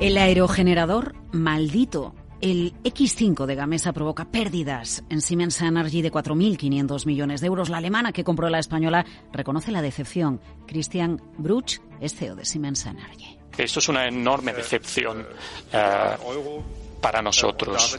El 0.00 0.16
aerogenerador 0.16 1.16
maldito. 1.32 2.14
El 2.40 2.72
X5 2.84 3.46
de 3.46 3.56
Gamesa 3.56 3.92
provoca 3.92 4.26
pérdidas 4.30 5.02
en 5.10 5.20
Siemens 5.20 5.60
Energy 5.60 6.02
de 6.02 6.12
4.500 6.12 7.04
millones 7.04 7.40
de 7.40 7.48
euros. 7.48 7.68
La 7.68 7.78
alemana 7.78 8.12
que 8.12 8.22
compró 8.22 8.48
la 8.48 8.60
española 8.60 9.04
reconoce 9.32 9.72
la 9.72 9.82
decepción. 9.82 10.40
Christian 10.68 11.20
Bruch 11.36 11.80
es 12.00 12.14
CEO 12.14 12.36
de 12.36 12.44
Siemens 12.44 12.86
Energy. 12.86 13.36
Esto 13.56 13.80
es 13.80 13.88
una 13.88 14.06
enorme 14.06 14.52
decepción. 14.52 15.26
Eh, 15.72 16.16
para 17.00 17.22
nosotros. 17.22 17.98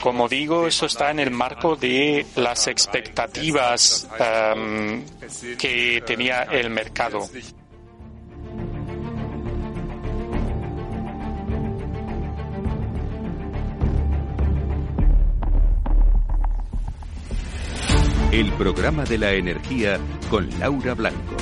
Como 0.00 0.28
digo, 0.28 0.66
eso 0.66 0.86
está 0.86 1.10
en 1.10 1.20
el 1.20 1.30
marco 1.30 1.76
de 1.76 2.26
las 2.36 2.66
expectativas 2.66 4.06
um, 4.12 5.02
que 5.56 6.02
tenía 6.06 6.42
el 6.44 6.70
mercado. 6.70 7.28
El 18.36 18.52
programa 18.52 19.04
de 19.04 19.16
la 19.16 19.32
energía 19.32 19.98
con 20.28 20.46
Laura 20.60 20.92
Blanco. 20.92 21.36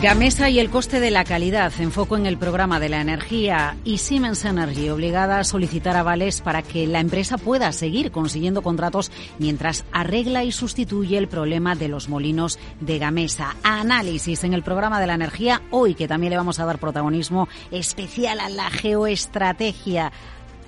Gamesa 0.00 0.48
y 0.48 0.60
el 0.60 0.70
coste 0.70 1.00
de 1.00 1.10
la 1.10 1.24
calidad, 1.24 1.72
enfoco 1.80 2.16
en 2.16 2.26
el 2.26 2.38
programa 2.38 2.78
de 2.78 2.88
la 2.88 3.00
energía 3.00 3.76
y 3.84 3.98
Siemens 3.98 4.44
Energy 4.44 4.88
obligada 4.88 5.40
a 5.40 5.44
solicitar 5.44 5.96
avales 5.96 6.42
para 6.42 6.62
que 6.62 6.86
la 6.86 7.00
empresa 7.00 7.38
pueda 7.38 7.72
seguir 7.72 8.12
consiguiendo 8.12 8.62
contratos 8.62 9.10
mientras 9.40 9.84
arregla 9.90 10.44
y 10.44 10.52
sustituye 10.52 11.18
el 11.18 11.26
problema 11.26 11.74
de 11.74 11.88
los 11.88 12.08
molinos 12.08 12.60
de 12.80 13.00
Gamesa. 13.00 13.56
Análisis 13.64 14.44
en 14.44 14.54
el 14.54 14.62
programa 14.62 15.00
de 15.00 15.08
la 15.08 15.14
energía 15.14 15.60
hoy 15.72 15.96
que 15.96 16.06
también 16.06 16.30
le 16.30 16.36
vamos 16.36 16.60
a 16.60 16.66
dar 16.66 16.78
protagonismo 16.78 17.48
especial 17.72 18.38
a 18.38 18.48
la 18.48 18.70
geoestrategia 18.70 20.12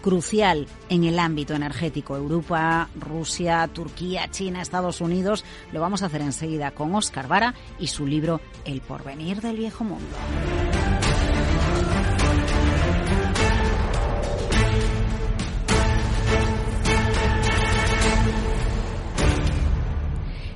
crucial 0.03 0.67
en 0.91 1.05
el 1.05 1.19
ámbito 1.19 1.55
energético. 1.55 2.17
Europa, 2.17 2.89
Rusia, 2.95 3.69
Turquía, 3.73 4.31
China, 4.31 4.61
Estados 4.61 5.01
Unidos. 5.01 5.45
Lo 5.73 5.81
vamos 5.81 6.03
a 6.03 6.07
hacer 6.07 6.21
enseguida 6.21 6.73
con 6.73 6.95
Oscar 6.95 7.29
Vara 7.29 7.55
y 7.79 7.87
su 7.87 8.07
libro 8.07 8.41
El 8.67 8.83
porvenir 8.83 9.41
del 9.41 9.57
viejo 9.57 9.85
mundo. 9.85 10.17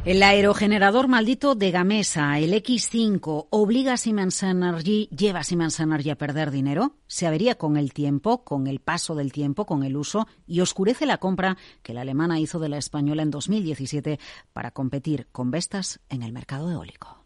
El 0.06 0.22
aerogenerador 0.22 1.08
maldito 1.08 1.56
de 1.56 1.72
Gamesa, 1.72 2.38
el 2.38 2.52
X5, 2.52 3.48
obliga 3.50 3.94
a 3.94 3.96
Siemens 3.96 4.40
Energy, 4.44 5.08
lleva 5.08 5.40
a 5.40 5.42
Siemens 5.42 5.80
Energy 5.80 6.10
a 6.10 6.16
perder 6.16 6.52
dinero, 6.52 6.94
se 7.08 7.26
avería 7.26 7.56
con 7.56 7.76
el 7.76 7.92
tiempo, 7.92 8.44
con 8.44 8.68
el 8.68 8.78
paso 8.78 9.16
del 9.16 9.32
tiempo, 9.32 9.66
con 9.66 9.82
el 9.82 9.96
uso 9.96 10.28
y 10.46 10.60
oscurece 10.60 11.06
la 11.06 11.18
compra 11.18 11.56
que 11.82 11.92
la 11.92 12.02
alemana 12.02 12.38
hizo 12.38 12.60
de 12.60 12.68
la 12.68 12.78
española 12.78 13.22
en 13.22 13.32
2017 13.32 14.20
para 14.52 14.70
competir 14.70 15.26
con 15.32 15.50
Vestas 15.50 15.98
en 16.08 16.22
el 16.22 16.32
mercado 16.32 16.70
eólico. 16.70 17.24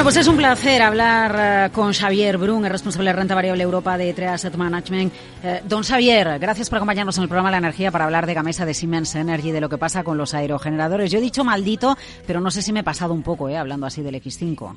Bueno, 0.00 0.14
pues 0.14 0.26
es 0.26 0.28
un 0.28 0.38
placer 0.38 0.80
hablar 0.80 1.68
eh, 1.68 1.72
con 1.74 1.92
Xavier 1.92 2.38
Brun, 2.38 2.64
el 2.64 2.70
responsable 2.70 3.10
de 3.10 3.16
renta 3.16 3.34
variable 3.34 3.62
Europa 3.62 3.98
de 3.98 4.14
Trade 4.14 4.30
Asset 4.30 4.56
Management. 4.56 5.12
Eh, 5.44 5.60
don 5.68 5.82
Xavier, 5.82 6.38
gracias 6.38 6.70
por 6.70 6.78
acompañarnos 6.78 7.18
en 7.18 7.24
el 7.24 7.28
programa 7.28 7.50
La 7.50 7.58
Energía 7.58 7.90
para 7.90 8.06
hablar 8.06 8.24
de 8.24 8.32
Gamesa 8.32 8.64
de 8.64 8.72
Siemens 8.72 9.14
Energy, 9.14 9.50
de 9.50 9.60
lo 9.60 9.68
que 9.68 9.76
pasa 9.76 10.02
con 10.02 10.16
los 10.16 10.32
aerogeneradores. 10.32 11.10
Yo 11.10 11.18
he 11.18 11.20
dicho 11.20 11.44
maldito, 11.44 11.98
pero 12.26 12.40
no 12.40 12.50
sé 12.50 12.62
si 12.62 12.72
me 12.72 12.80
he 12.80 12.82
pasado 12.82 13.12
un 13.12 13.22
poco, 13.22 13.50
eh, 13.50 13.58
hablando 13.58 13.84
así 13.84 14.00
del 14.00 14.14
X5. 14.14 14.74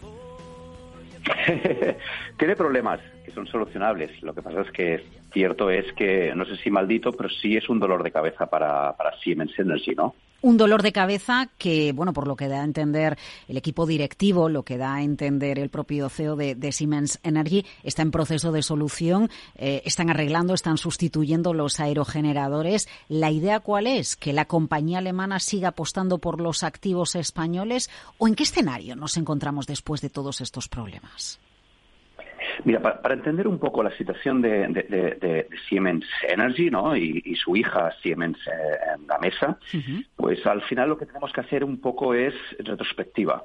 Tiene 2.37 2.55
problemas 2.57 2.99
que 3.23 3.31
son 3.31 3.47
solucionables. 3.47 4.21
Lo 4.23 4.35
que 4.35 4.41
pasa 4.41 4.59
es 4.59 4.71
que 4.71 5.05
cierto 5.31 5.69
es 5.69 5.85
que, 5.93 6.33
no 6.35 6.43
sé 6.43 6.57
si 6.57 6.69
maldito, 6.69 7.13
pero 7.13 7.29
sí 7.29 7.55
es 7.55 7.69
un 7.69 7.79
dolor 7.79 8.03
de 8.03 8.11
cabeza 8.11 8.47
para, 8.47 8.91
para 8.97 9.17
Siemens 9.19 9.57
Energy, 9.57 9.95
¿no? 9.95 10.15
Un 10.43 10.57
dolor 10.57 10.83
de 10.83 10.91
cabeza 10.91 11.49
que, 11.57 11.93
bueno, 11.93 12.11
por 12.11 12.27
lo 12.27 12.35
que 12.35 12.49
da 12.49 12.61
a 12.61 12.65
entender 12.65 13.17
el 13.47 13.55
equipo 13.55 13.85
directivo, 13.85 14.49
lo 14.49 14.63
que 14.63 14.77
da 14.77 14.95
a 14.95 15.01
entender 15.01 15.57
el 15.57 15.69
propio 15.69 16.09
CEO 16.09 16.35
de, 16.35 16.71
Siemens 16.73 17.19
Energy, 17.23 17.65
está 17.81 18.01
en 18.01 18.11
proceso 18.11 18.51
de 18.51 18.61
solución, 18.61 19.29
eh, 19.55 19.81
están 19.85 20.09
arreglando, 20.09 20.53
están 20.53 20.77
sustituyendo 20.77 21.53
los 21.53 21.79
aerogeneradores. 21.79 22.89
¿La 23.07 23.31
idea 23.31 23.61
cuál 23.61 23.87
es? 23.87 24.17
¿Que 24.17 24.33
la 24.33 24.45
compañía 24.45 24.97
alemana 24.97 25.39
siga 25.39 25.69
apostando 25.69 26.17
por 26.17 26.41
los 26.41 26.63
activos 26.63 27.15
españoles? 27.15 27.89
¿O 28.17 28.27
en 28.27 28.35
qué 28.35 28.43
escenario 28.43 28.97
nos 28.97 29.15
encontramos 29.15 29.65
después 29.65 30.01
de 30.01 30.09
todos 30.09 30.41
estos 30.41 30.67
problemas? 30.67 31.39
Mira, 32.65 32.81
para, 32.81 33.13
entender 33.13 33.47
un 33.47 33.59
poco 33.59 33.83
la 33.83 33.91
situación 33.97 34.41
de, 34.41 35.47
Siemens 35.67 36.05
Energy 36.27 36.69
¿no? 36.69 36.95
y, 36.95 37.35
su 37.35 37.55
hija 37.55 37.91
Siemens 38.01 38.37
eh, 38.47 38.97
Gamesa, 39.07 39.57
pues 40.15 40.45
al 40.45 40.61
final 40.63 40.89
lo 40.89 40.97
que 40.97 41.05
tenemos 41.05 41.31
que 41.33 41.41
hacer 41.41 41.63
un 41.63 41.79
poco 41.79 42.13
es 42.13 42.33
retrospectiva. 42.59 43.43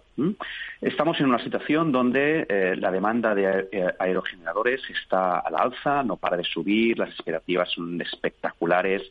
Estamos 0.81 1.19
en 1.21 1.27
una 1.27 1.43
situación 1.43 1.93
donde 1.93 2.47
eh, 2.49 2.77
la 2.79 2.91
demanda 2.91 3.35
de 3.35 3.69
eh, 3.73 3.87
aerogeneradores 3.99 4.83
está 4.91 5.39
al 5.41 5.57
alza, 5.57 6.03
no 6.03 6.17
para 6.17 6.37
de 6.37 6.45
subir, 6.45 6.99
las 6.99 7.11
expectativas 7.11 7.71
son 7.71 8.01
espectaculares 8.01 9.03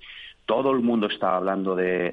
todo 0.48 0.72
el 0.72 0.80
mundo 0.80 1.08
está 1.08 1.36
hablando 1.36 1.76
de, 1.76 2.12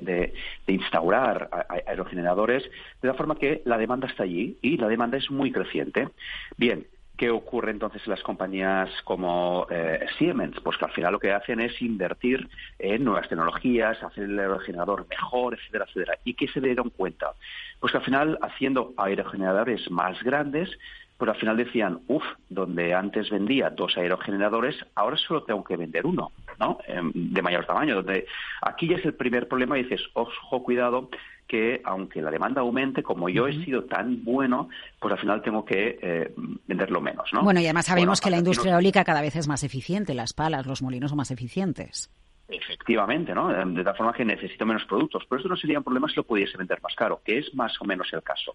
de, 0.66 0.72
instaurar 0.72 1.48
aerogeneradores, 1.86 2.64
de 3.00 3.08
la 3.08 3.14
forma 3.14 3.36
que 3.36 3.62
la 3.64 3.78
demanda 3.78 4.08
está 4.08 4.24
allí 4.24 4.58
y 4.60 4.76
la 4.76 4.88
demanda 4.88 5.16
es 5.16 5.30
muy 5.30 5.52
creciente. 5.52 6.08
Bien, 6.56 6.84
¿Qué 7.16 7.30
ocurre 7.30 7.70
entonces 7.70 8.02
en 8.06 8.10
las 8.10 8.22
compañías 8.22 8.90
como 9.04 9.68
eh, 9.70 10.04
Siemens? 10.18 10.58
Pues 10.60 10.76
que 10.76 10.84
al 10.84 10.90
final 10.90 11.12
lo 11.12 11.20
que 11.20 11.32
hacen 11.32 11.60
es 11.60 11.80
invertir 11.80 12.48
en 12.78 13.04
nuevas 13.04 13.28
tecnologías, 13.28 14.02
hacer 14.02 14.24
el 14.24 14.38
aerogenerador 14.38 15.06
mejor, 15.08 15.54
etcétera, 15.54 15.84
etcétera. 15.88 16.18
¿Y 16.24 16.34
qué 16.34 16.48
se 16.48 16.60
dieron 16.60 16.90
cuenta? 16.90 17.32
Pues 17.78 17.92
que 17.92 17.98
al 17.98 18.04
final, 18.04 18.38
haciendo 18.42 18.94
aerogeneradores 18.96 19.88
más 19.92 20.20
grandes, 20.24 20.70
pues 21.16 21.30
al 21.30 21.36
final 21.36 21.56
decían, 21.56 22.00
uff, 22.08 22.24
donde 22.48 22.92
antes 22.92 23.30
vendía 23.30 23.70
dos 23.70 23.96
aerogeneradores, 23.96 24.76
ahora 24.96 25.16
solo 25.16 25.44
tengo 25.44 25.62
que 25.62 25.76
vender 25.76 26.06
uno, 26.06 26.32
¿no? 26.58 26.78
Em, 26.88 27.12
de 27.14 27.42
mayor 27.42 27.64
tamaño. 27.64 27.94
Donde 27.94 28.26
aquí 28.60 28.88
ya 28.88 28.96
es 28.96 29.04
el 29.04 29.14
primer 29.14 29.46
problema 29.46 29.78
y 29.78 29.84
dices, 29.84 30.02
ojo, 30.14 30.64
cuidado, 30.64 31.08
que 31.46 31.80
aunque 31.84 32.22
la 32.22 32.30
demanda 32.30 32.60
aumente, 32.60 33.02
como 33.02 33.28
yo 33.28 33.46
he 33.46 33.64
sido 33.64 33.84
tan 33.84 34.24
bueno, 34.24 34.68
pues 35.00 35.12
al 35.12 35.20
final 35.20 35.42
tengo 35.42 35.64
que 35.64 35.98
eh, 36.00 36.34
venderlo 36.66 37.00
menos, 37.00 37.30
¿no? 37.32 37.42
Bueno, 37.42 37.60
y 37.60 37.64
además 37.64 37.86
sabemos 37.86 38.20
que 38.20 38.30
la 38.30 38.38
industria 38.38 38.74
eólica 38.74 39.04
cada 39.04 39.20
vez 39.20 39.36
es 39.36 39.48
más 39.48 39.62
eficiente, 39.62 40.14
las 40.14 40.32
palas, 40.32 40.66
los 40.66 40.82
molinos 40.82 41.10
son 41.10 41.18
más 41.18 41.30
eficientes. 41.30 42.10
Efectivamente, 42.48 43.34
¿no? 43.34 43.48
De 43.48 43.84
tal 43.84 43.96
forma 43.96 44.12
que 44.12 44.24
necesito 44.24 44.66
menos 44.66 44.84
productos. 44.84 45.24
Pero 45.28 45.40
eso 45.40 45.48
no 45.48 45.56
sería 45.56 45.78
un 45.78 45.84
problema 45.84 46.08
si 46.08 46.16
lo 46.16 46.24
pudiese 46.24 46.58
vender 46.58 46.80
más 46.82 46.94
caro, 46.94 47.20
que 47.24 47.38
es 47.38 47.54
más 47.54 47.80
o 47.80 47.84
menos 47.84 48.12
el 48.12 48.22
caso. 48.22 48.54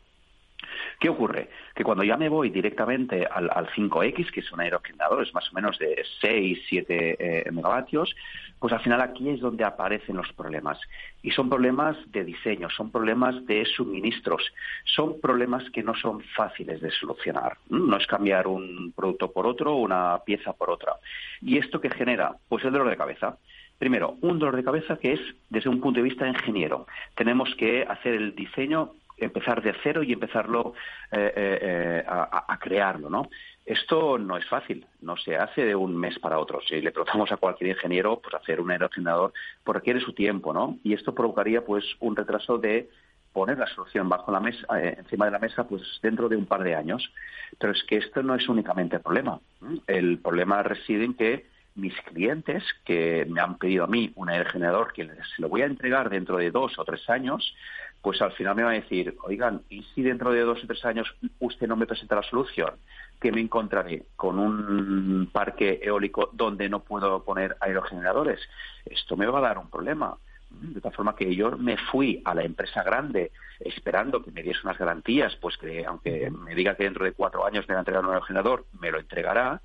¿Qué 0.99 1.07
ocurre? 1.07 1.49
Que 1.73 1.85
cuando 1.85 2.03
ya 2.03 2.17
me 2.17 2.27
voy 2.27 2.49
directamente 2.49 3.25
al, 3.25 3.49
5X, 3.69 4.31
que 4.31 4.41
son 4.41 4.59
aerogeneradores 4.59 5.33
más 5.33 5.49
o 5.49 5.55
menos 5.55 5.79
de 5.79 6.03
6, 6.19 6.59
7 6.67 7.17
eh, 7.47 7.51
megavatios, 7.51 8.13
pues 8.59 8.73
al 8.73 8.81
final 8.81 8.99
aquí 8.99 9.29
es 9.29 9.39
donde 9.39 9.63
aparecen 9.63 10.17
los 10.17 10.31
problemas. 10.33 10.77
Y 11.23 11.31
son 11.31 11.49
problemas 11.49 11.95
de 12.11 12.25
diseño, 12.25 12.69
son 12.69 12.91
problemas 12.91 13.45
de 13.45 13.63
suministros, 13.65 14.43
son 14.83 15.21
problemas 15.21 15.63
que 15.69 15.83
no 15.83 15.95
son 15.95 16.21
fáciles 16.35 16.81
de 16.81 16.91
solucionar. 16.91 17.57
No 17.69 17.95
es 17.95 18.05
cambiar 18.05 18.47
un 18.47 18.91
producto 18.93 19.31
por 19.31 19.47
otro, 19.47 19.75
una 19.75 20.19
pieza 20.25 20.51
por 20.51 20.69
otra. 20.69 20.95
¿Y 21.41 21.57
esto 21.57 21.79
qué 21.79 21.89
genera? 21.89 22.35
Pues 22.49 22.65
el 22.65 22.73
dolor 22.73 22.89
de 22.89 22.97
cabeza. 22.97 23.37
Primero, 23.77 24.17
un 24.19 24.37
dolor 24.37 24.57
de 24.57 24.65
cabeza 24.65 24.97
que 24.97 25.13
es 25.13 25.21
desde 25.49 25.69
un 25.69 25.79
punto 25.79 26.01
de 26.01 26.09
vista 26.09 26.27
ingeniero. 26.27 26.85
Tenemos 27.15 27.55
que 27.55 27.83
hacer 27.83 28.15
el 28.15 28.35
diseño 28.35 28.91
empezar 29.19 29.61
de 29.61 29.73
cero 29.83 30.03
y 30.03 30.13
empezarlo 30.13 30.73
eh, 31.11 31.33
eh, 31.35 31.59
eh, 31.61 32.03
a, 32.07 32.57
crearlo, 32.59 33.09
¿no? 33.09 33.29
Esto 33.65 34.17
no 34.17 34.37
es 34.37 34.47
fácil, 34.47 34.85
no 35.01 35.15
se 35.17 35.35
hace 35.35 35.63
de 35.63 35.75
un 35.75 35.95
mes 35.95 36.17
para 36.19 36.39
otro. 36.39 36.59
Si 36.61 36.81
le 36.81 36.91
preguntamos 36.91 37.31
a 37.31 37.37
cualquier 37.37 37.71
ingeniero, 37.71 38.19
pues 38.19 38.33
hacer 38.33 38.59
un 38.59 38.71
aerogenerador 38.71 39.33
pues 39.63 39.75
requiere 39.75 39.99
su 39.99 40.13
tiempo, 40.13 40.53
¿no? 40.53 40.77
Y 40.83 40.93
esto 40.93 41.13
provocaría 41.13 41.63
pues 41.63 41.85
un 41.99 42.15
retraso 42.15 42.57
de 42.57 42.89
poner 43.31 43.59
la 43.59 43.67
solución 43.67 44.09
bajo 44.09 44.31
la 44.31 44.39
mesa, 44.39 44.65
encima 44.81 45.25
de 45.25 45.31
la 45.31 45.39
mesa, 45.39 45.67
pues 45.67 45.83
dentro 46.01 46.29
de 46.29 46.35
un 46.35 46.47
par 46.47 46.63
de 46.63 46.75
años. 46.75 47.13
Pero 47.59 47.73
es 47.73 47.83
que 47.83 47.97
esto 47.97 48.23
no 48.23 48.33
es 48.33 48.49
únicamente 48.49 48.95
el 48.95 49.01
problema. 49.03 49.39
El 49.85 50.17
problema 50.17 50.63
reside 50.63 51.05
en 51.05 51.13
que 51.13 51.45
mis 51.79 51.95
clientes 52.01 52.63
que 52.85 53.25
me 53.29 53.41
han 53.41 53.57
pedido 53.57 53.83
a 53.83 53.87
mí 53.87 54.11
un 54.15 54.29
aerogenerador 54.29 54.93
que 54.93 55.05
se 55.05 55.41
lo 55.41 55.49
voy 55.49 55.61
a 55.61 55.65
entregar 55.65 56.09
dentro 56.09 56.37
de 56.37 56.51
dos 56.51 56.77
o 56.77 56.83
tres 56.83 57.09
años, 57.09 57.55
pues 58.01 58.21
al 58.21 58.31
final 58.33 58.55
me 58.55 58.63
va 58.63 58.71
a 58.71 58.73
decir, 58.73 59.17
oigan, 59.23 59.61
¿y 59.69 59.83
si 59.95 60.01
dentro 60.01 60.31
de 60.31 60.41
dos 60.41 60.63
o 60.63 60.67
tres 60.67 60.83
años 60.85 61.13
usted 61.39 61.67
no 61.67 61.75
me 61.75 61.85
presenta 61.85 62.15
la 62.15 62.23
solución? 62.23 62.71
que 63.19 63.31
me 63.31 63.41
encontraré 63.41 64.05
con 64.15 64.39
un 64.39 65.29
parque 65.31 65.79
eólico 65.83 66.29
donde 66.33 66.69
no 66.69 66.79
puedo 66.79 67.23
poner 67.23 67.57
aerogeneradores. 67.59 68.39
Esto 68.85 69.17
me 69.17 69.25
va 69.27 69.39
a 69.39 69.41
dar 69.41 69.57
un 69.57 69.69
problema. 69.69 70.17
De 70.49 70.81
tal 70.81 70.93
forma 70.93 71.15
que 71.15 71.35
yo 71.35 71.57
me 71.57 71.77
fui 71.77 72.21
a 72.25 72.33
la 72.33 72.43
empresa 72.43 72.81
grande 72.81 73.31
esperando 73.59 74.23
que 74.23 74.31
me 74.31 74.41
diese 74.41 74.61
unas 74.63 74.79
garantías, 74.79 75.35
pues 75.35 75.57
que 75.57 75.85
aunque 75.85 76.31
me 76.31 76.55
diga 76.55 76.75
que 76.75 76.85
dentro 76.85 77.05
de 77.05 77.11
cuatro 77.11 77.45
años 77.45 77.67
me 77.67 77.75
va 77.75 77.79
a 77.79 77.81
entregar 77.81 78.03
un 78.03 78.09
aerogenerador, 78.09 78.65
me 78.79 78.89
lo 78.89 78.99
entregará, 78.99 79.61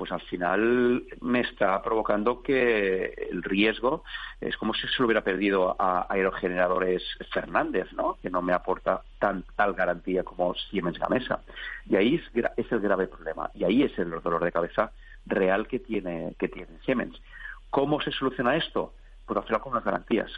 pues 0.00 0.12
al 0.12 0.22
final 0.22 1.04
me 1.20 1.40
está 1.40 1.82
provocando 1.82 2.42
que 2.42 3.28
el 3.30 3.42
riesgo 3.42 4.02
es 4.40 4.56
como 4.56 4.72
si 4.72 4.88
se 4.88 4.94
lo 4.98 5.04
hubiera 5.04 5.22
perdido 5.22 5.76
a 5.78 6.06
aerogeneradores 6.08 7.02
Fernández, 7.30 7.92
¿no? 7.92 8.16
Que 8.22 8.30
no 8.30 8.40
me 8.40 8.54
aporta 8.54 9.02
tan, 9.18 9.44
tal 9.56 9.74
garantía 9.74 10.24
como 10.24 10.54
Siemens 10.54 10.98
Gamesa. 10.98 11.42
Y 11.84 11.96
ahí 11.96 12.14
es, 12.14 12.72
el 12.72 12.80
grave 12.80 13.08
problema. 13.08 13.50
Y 13.52 13.64
ahí 13.64 13.82
es 13.82 13.98
el 13.98 14.08
dolor 14.22 14.42
de 14.42 14.52
cabeza 14.52 14.90
real 15.26 15.68
que 15.68 15.80
tiene, 15.80 16.34
que 16.38 16.48
tiene 16.48 16.78
Siemens. 16.82 17.20
¿Cómo 17.68 18.00
se 18.00 18.10
soluciona 18.10 18.56
esto? 18.56 18.94
Pues 19.26 19.36
al 19.36 19.44
final 19.44 19.60
con 19.60 19.74
las 19.74 19.84
garantías. 19.84 20.32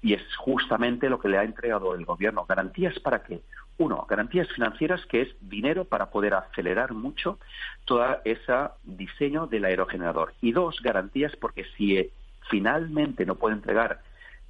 Y 0.00 0.14
es 0.14 0.22
justamente 0.36 1.10
lo 1.10 1.18
que 1.18 1.28
le 1.28 1.38
ha 1.38 1.42
entregado 1.42 1.96
el 1.96 2.04
gobierno. 2.04 2.46
¿Garantías 2.48 2.96
para 3.00 3.24
qué? 3.24 3.42
Uno, 3.82 4.06
garantías 4.08 4.46
financieras, 4.52 5.04
que 5.06 5.22
es 5.22 5.28
dinero 5.40 5.84
para 5.84 6.10
poder 6.10 6.34
acelerar 6.34 6.92
mucho 6.92 7.40
todo 7.84 8.20
ese 8.24 8.52
diseño 8.84 9.48
del 9.48 9.64
aerogenerador. 9.64 10.34
Y 10.40 10.52
dos, 10.52 10.80
garantías 10.80 11.34
porque 11.34 11.64
si 11.76 11.96
eh, 11.96 12.10
finalmente 12.48 13.26
no 13.26 13.34
puede 13.34 13.56
entregar 13.56 14.00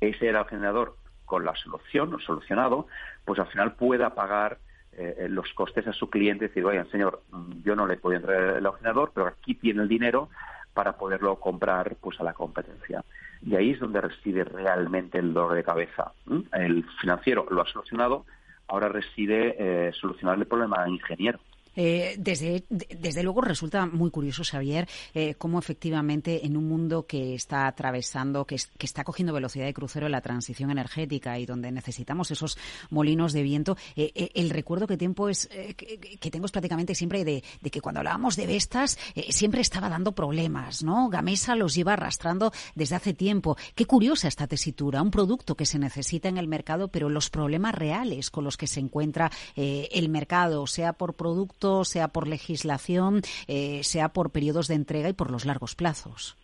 ese 0.03 0.27
aerogenerador 0.27 0.97
con 1.25 1.47
la 1.47 1.57
solución 1.57 2.21
solucionado, 2.21 2.89
pues 3.25 3.39
al 3.39 3.47
final 3.47 3.73
pueda 3.73 4.15
pagar 4.15 4.59
eh, 4.93 5.29
los 5.31 5.51
costes 5.55 5.87
a 5.87 5.95
su 5.95 6.11
cliente 6.11 6.45
y 6.45 6.49
decir, 6.49 6.67
oigan, 6.67 6.91
señor, 6.91 7.23
yo 7.65 7.75
no 7.75 7.87
le 7.87 7.97
puedo 7.97 8.17
entregar 8.17 8.43
el 8.43 8.55
aerogenerador, 8.57 9.13
pero 9.15 9.29
aquí 9.29 9.55
tiene 9.55 9.81
el 9.81 9.89
dinero 9.89 10.29
para 10.75 10.99
poderlo 10.99 11.37
comprar 11.37 11.97
pues 12.03 12.21
a 12.21 12.25
la 12.25 12.35
competencia. 12.35 13.03
Y 13.41 13.57
ahí 13.57 13.71
es 13.71 13.81
donde 13.81 14.03
reside 14.03 14.45
realmente 14.45 15.17
el 15.19 15.33
dolor 15.33 15.55
de 15.55 15.65
cabeza. 15.65 16.13
El 16.53 16.85
financiero 17.01 17.47
lo 17.51 17.63
ha 17.63 17.67
solucionado, 17.67 18.27
ahora 18.73 18.89
reside 18.89 19.55
eh, 19.59 19.93
solucionar 19.93 20.39
el 20.39 20.47
problema 20.47 20.83
al 20.83 20.93
ingeniero. 20.93 21.39
Eh, 21.75 22.17
desde, 22.19 22.65
desde 22.69 23.23
luego 23.23 23.41
resulta 23.41 23.87
muy 23.87 24.11
curioso, 24.11 24.43
Xavier, 24.45 24.89
eh, 25.15 25.35
cómo 25.35 25.59
efectivamente 25.59 26.45
en 26.47 26.57
un 26.57 26.69
mundo 26.69 27.07
que 27.07 27.35
está 27.35 27.67
atravesando, 27.67 28.45
que, 28.47 28.57
está 28.57 29.05
cogiendo 29.05 29.33
velocidad 29.33 29.65
de 29.65 29.75
crucero 29.75 30.07
en 30.07 30.13
la 30.13 30.21
transición 30.21 30.71
energética 30.71 31.39
y 31.39 31.47
donde 31.47 31.73
necesitamos 31.73 32.31
esos 32.31 32.59
molinos 32.91 33.33
de 33.33 33.43
viento, 33.43 33.77
eh, 33.97 34.13
eh 34.15 34.31
el 34.35 34.51
recuerdo 34.51 34.87
que, 34.87 34.97
tiempo 34.97 35.29
es, 35.29 35.49
eh, 35.53 35.75
que, 35.75 35.99
que, 35.99 36.31
tengo 36.31 36.47
es 36.47 36.53
prácticamente 36.53 36.95
siempre 36.95 37.25
de, 37.25 37.43
de 37.61 37.71
que 37.71 37.81
cuando 37.81 38.01
hablábamos 38.01 38.37
de 38.37 38.47
Vestas 38.47 38.99
eh, 39.15 39.33
siempre 39.33 39.61
estaba 39.61 39.89
dando 39.89 40.13
problemas, 40.13 40.83
¿no? 40.83 41.09
Gamesa 41.09 41.55
los 41.57 41.75
lleva 41.75 41.95
arrastrando 41.95 42.53
desde 42.75 42.97
hace 42.97 43.15
tiempo. 43.15 43.57
Qué 43.75 43.87
curiosa 43.87 44.29
esta 44.29 44.47
tesitura, 44.47 45.03
un 45.03 45.11
producto 45.11 45.55
que 45.55 45.67
se 45.67 45.79
necesita 45.79 46.29
en 46.29 46.39
el 46.39 46.49
mercado, 46.49 46.89
pero 46.89 47.09
los 47.09 47.31
problemas 47.31 47.75
reales 47.75 48.31
con 48.31 48.45
los 48.45 48.57
que 48.57 48.67
se 48.67 48.81
encuentra 48.81 49.31
el 49.57 50.09
mercado, 50.09 50.67
sea 50.67 50.93
por 50.93 51.15
producto 51.15 51.62
sea 51.85 52.09
por 52.09 52.29
legislación, 52.29 53.23
eh, 53.47 53.83
sea 53.85 54.11
por 54.11 54.31
periodos 54.31 54.69
de 54.69 54.75
entrega 54.75 55.09
y 55.09 55.13
por 55.13 55.31
los 55.31 55.45
largos 55.45 55.75
plazos. 55.75 56.37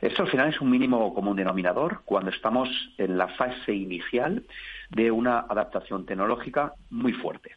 Esto 0.00 0.22
al 0.22 0.30
final 0.30 0.48
es 0.48 0.60
un 0.60 0.70
mínimo 0.70 1.12
común 1.14 1.36
denominador 1.36 2.02
cuando 2.04 2.30
estamos 2.30 2.68
en 2.96 3.18
la 3.18 3.28
fase 3.28 3.74
inicial 3.74 4.44
de 4.90 5.10
una 5.10 5.40
adaptación 5.40 6.06
tecnológica 6.06 6.74
muy 6.90 7.12
fuerte. 7.12 7.56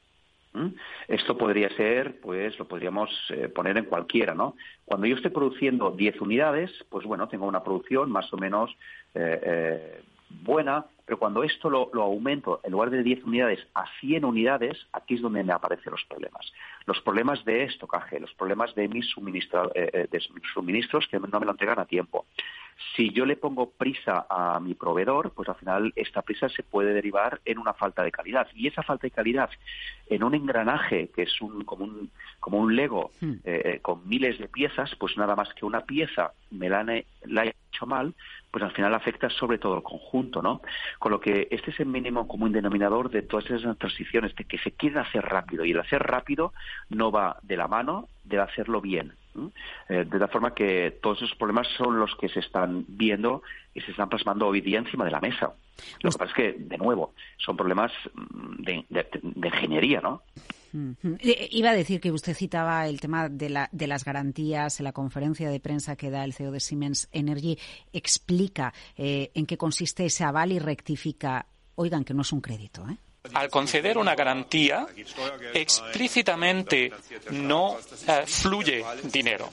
Esto 1.08 1.36
podría 1.36 1.70
ser, 1.70 2.20
pues 2.22 2.60
lo 2.60 2.68
podríamos 2.68 3.10
eh, 3.30 3.50
poner 3.50 3.76
en 3.78 3.86
cualquiera, 3.86 4.36
¿no? 4.36 4.56
Cuando 4.86 5.08
yo 5.08 5.16
estoy 5.16 5.32
produciendo 5.32 5.90
10 5.92 6.22
unidades, 6.22 6.72
pues 6.90 7.08
bueno, 7.08 7.28
tengo 7.28 7.48
una 7.48 7.64
producción 7.64 8.12
más 8.12 8.32
o 8.32 8.38
menos 8.38 8.70
eh, 9.16 10.04
buena, 10.42 10.86
pero 11.06 11.20
cuando 11.20 11.44
esto 11.44 11.70
lo, 11.70 11.90
aumento 12.02 12.62
en 12.64 12.72
lugar 12.72 12.90
de 12.90 13.04
10 13.04 13.26
unidades 13.26 13.60
a 13.74 13.86
100 14.00 14.26
unidades, 14.26 14.78
aquí 14.94 15.16
es 15.16 15.22
donde 15.22 15.44
me 15.44 15.54
aparecen 15.54 15.92
los 15.92 16.04
problemas. 16.06 16.52
Los 16.86 17.00
problemas 17.02 17.44
de 17.46 17.64
estocaje, 17.64 18.20
los 18.20 18.34
problemas 18.34 18.74
de 18.76 18.88
mis, 18.88 19.06
eh, 19.08 19.90
eh, 19.94 20.08
de 20.10 20.20
suministros 20.54 21.08
que 21.08 21.20
no 21.20 21.40
me 21.40 21.46
lo 21.46 21.52
entregan 21.52 21.80
a 21.80 21.86
tiempo. 21.86 22.26
Si 22.96 23.12
yo 23.12 23.26
le 23.26 23.36
pongo 23.36 23.72
prisa 23.72 24.26
a 24.30 24.60
mi 24.60 24.74
proveedor, 24.74 25.32
pues 25.32 25.50
al 25.50 25.56
final 25.56 25.94
esta 25.96 26.22
prisa 26.22 26.50
se 26.50 26.64
puede 26.64 26.94
derivar 26.94 27.42
en 27.46 27.58
una 27.58 27.74
falta 27.74 28.04
de 28.04 28.12
calidad. 28.12 28.48
Y 28.54 28.68
esa 28.68 28.84
falta 28.84 29.08
de 29.08 29.12
calidad 29.12 29.50
en 30.08 30.24
un 30.24 30.36
engranaje 30.36 31.10
que 31.10 31.24
es 31.24 31.42
un, 31.42 31.64
como, 31.64 31.86
un, 31.86 32.12
como 32.40 32.60
un 32.60 32.76
Lego 32.76 33.12
hmm. 33.22 33.32
eh, 33.44 33.62
eh, 33.66 33.80
con 33.82 34.08
miles 34.08 34.38
de 34.40 34.48
piezas, 34.48 34.96
pues 35.00 35.18
nada 35.18 35.36
más 35.36 35.54
que 35.54 35.66
una 35.66 35.82
pieza 35.82 36.34
me 36.52 36.70
la, 36.70 36.84
la 37.26 37.46
he 37.46 37.56
hecho 37.74 37.86
mal, 37.86 38.14
pues 38.52 38.64
al 38.64 38.72
final 38.72 38.94
afecta 38.94 39.30
sobre 39.30 39.58
todo 39.58 39.76
el 39.78 39.84
conjunto, 39.84 40.42
¿no? 40.42 40.62
Con 41.00 41.12
lo 41.12 41.20
que 41.20 41.48
este 41.52 41.72
es 41.72 41.80
el 41.80 41.88
mínimo 41.88 42.28
común 42.28 42.52
denominador 42.52 43.10
de 43.10 43.24
todas 43.24 43.50
esas 43.50 43.78
transiciones, 43.78 44.36
de 44.36 44.46
que 44.46 44.60
se 44.60 44.72
quiere 44.72 45.00
hacer 45.00 45.24
rápido 45.24 45.66
y 45.66 45.72
el 45.72 45.80
hacer 45.80 46.02
rápido 46.02 46.54
no 46.90 47.12
va 47.12 47.38
de 47.42 47.58
la 47.58 47.68
mano 47.68 48.08
de 48.24 48.40
hacerlo 48.40 48.82
bien. 48.82 49.14
Eh, 49.90 50.06
de 50.06 50.20
tal 50.20 50.30
forma 50.30 50.54
que 50.54 51.00
todos 51.02 51.18
esos 51.22 51.36
problemas 51.36 51.68
son 51.78 52.00
los 52.00 52.16
que 52.16 52.30
se 52.30 52.40
están 52.40 52.86
viendo 52.88 53.42
y 53.74 53.82
se 53.82 53.92
están 53.92 54.10
plasmando 54.10 54.48
hoy 54.48 54.62
día 54.62 54.80
encima 54.80 55.06
de 55.06 55.12
la 55.12 55.20
mesa. 55.20 55.54
Lo 56.02 56.12
que 56.12 56.18
pasa 56.18 56.30
es 56.30 56.36
que, 56.36 56.56
de 56.60 56.78
nuevo, 56.78 57.14
son 57.38 57.58
problemas 57.58 57.92
mm, 58.14 58.64
de, 58.64 58.86
ingeniería, 59.44 60.02
¿no? 60.02 60.22
Eh, 60.74 61.50
iba 61.52 61.72
a 61.72 61.76
decir 61.76 62.02
que 62.02 62.12
usted 62.12 62.34
citaba 62.36 62.88
el 62.88 63.00
tema 63.00 63.30
de, 63.30 63.50
la, 63.50 63.70
de 63.72 63.88
las 63.88 64.04
garantías 64.04 64.80
en 64.80 64.86
la 64.86 64.92
conferencia 64.92 65.50
de 65.50 65.60
prensa 65.60 65.96
que 65.96 66.10
da 66.10 66.24
el 66.24 66.34
CEO 66.34 66.52
de 66.52 66.60
Siemens 66.60 67.08
Energy. 67.12 67.58
Explica 67.92 68.74
eh, 68.98 69.32
en 69.34 69.46
qué 69.46 69.58
consiste 69.58 70.06
ese 70.06 70.24
aval 70.24 70.52
y 70.52 70.60
rectifica. 70.60 71.46
Oigan, 71.76 72.04
que 72.04 72.14
no 72.14 72.22
es 72.22 72.32
un 72.32 72.42
crédito, 72.42 72.88
¿eh? 72.90 72.98
al 73.34 73.50
conceder 73.50 73.98
una 73.98 74.16
garantía, 74.16 74.86
explícitamente 75.54 76.92
no 77.32 77.78
eh, 78.08 78.24
fluye 78.26 78.84
dinero. 79.12 79.50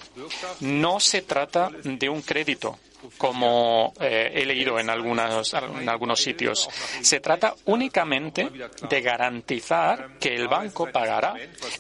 No 0.60 0.98
se 0.98 1.22
trata 1.22 1.70
de 1.70 2.08
un 2.08 2.22
crédito 2.22 2.78
como 3.18 3.92
eh, 4.00 4.32
he 4.34 4.46
leído 4.46 4.78
en, 4.78 4.90
algunas, 4.90 5.52
en 5.54 5.88
algunos 5.88 6.20
sitios. 6.20 6.68
Se 7.02 7.20
trata 7.20 7.54
únicamente 7.66 8.48
de 8.88 9.00
garantizar 9.00 10.18
que 10.18 10.34
el 10.34 10.48
banco 10.48 10.88
pagará 10.90 11.34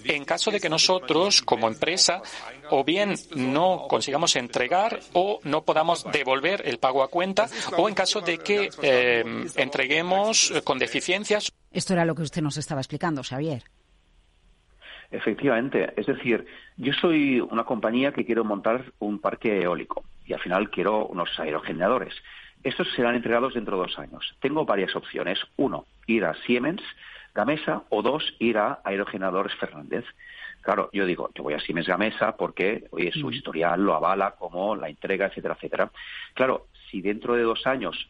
en 0.04 0.24
caso 0.24 0.50
de 0.50 0.60
que 0.60 0.68
nosotros, 0.68 1.42
como 1.42 1.68
empresa, 1.68 2.22
o 2.70 2.84
bien 2.84 3.14
no 3.34 3.86
consigamos 3.88 4.36
entregar 4.36 5.00
o 5.12 5.40
no 5.44 5.62
podamos 5.64 6.04
devolver 6.12 6.62
el 6.66 6.78
pago 6.78 7.02
a 7.02 7.08
cuenta, 7.08 7.48
o 7.76 7.88
en 7.88 7.94
caso 7.94 8.20
de 8.20 8.38
que 8.38 8.70
eh, 8.82 9.24
entreguemos 9.56 10.52
con 10.64 10.78
deficiencias. 10.78 11.52
Esto 11.72 11.92
era 11.92 12.04
lo 12.04 12.14
que 12.14 12.22
usted 12.22 12.42
nos 12.42 12.56
estaba 12.56 12.80
explicando, 12.80 13.22
Xavier. 13.22 13.62
Efectivamente, 15.10 15.92
es 15.96 16.06
decir, 16.06 16.46
yo 16.76 16.92
soy 16.92 17.40
una 17.40 17.64
compañía 17.64 18.12
que 18.12 18.24
quiero 18.24 18.44
montar 18.44 18.92
un 19.00 19.18
parque 19.18 19.60
eólico 19.60 20.04
y 20.30 20.32
al 20.32 20.40
final 20.40 20.70
quiero 20.70 21.06
unos 21.06 21.28
aerogeneradores. 21.40 22.14
Estos 22.62 22.88
serán 22.94 23.16
entregados 23.16 23.54
dentro 23.54 23.76
de 23.76 23.82
dos 23.82 23.98
años. 23.98 24.36
Tengo 24.40 24.64
varias 24.64 24.94
opciones. 24.94 25.40
Uno, 25.56 25.86
ir 26.06 26.24
a 26.24 26.34
Siemens, 26.46 26.82
Gamesa, 27.34 27.82
o 27.88 28.00
dos, 28.00 28.22
ir 28.38 28.56
a 28.56 28.78
Aerogeneradores 28.84 29.52
Fernández. 29.56 30.04
Claro, 30.60 30.88
yo 30.92 31.04
digo, 31.04 31.30
yo 31.34 31.42
voy 31.42 31.54
a 31.54 31.60
Siemens 31.60 31.88
Gamesa 31.88 32.36
porque 32.36 32.84
oye, 32.92 33.10
su 33.10 33.26
mm. 33.26 33.32
historial 33.32 33.82
lo 33.82 33.94
avala 33.94 34.36
como 34.38 34.76
la 34.76 34.88
entrega, 34.88 35.26
etcétera, 35.26 35.54
etcétera. 35.54 35.90
Claro, 36.34 36.66
si 36.90 37.00
dentro 37.00 37.34
de 37.34 37.42
dos 37.42 37.66
años 37.66 38.08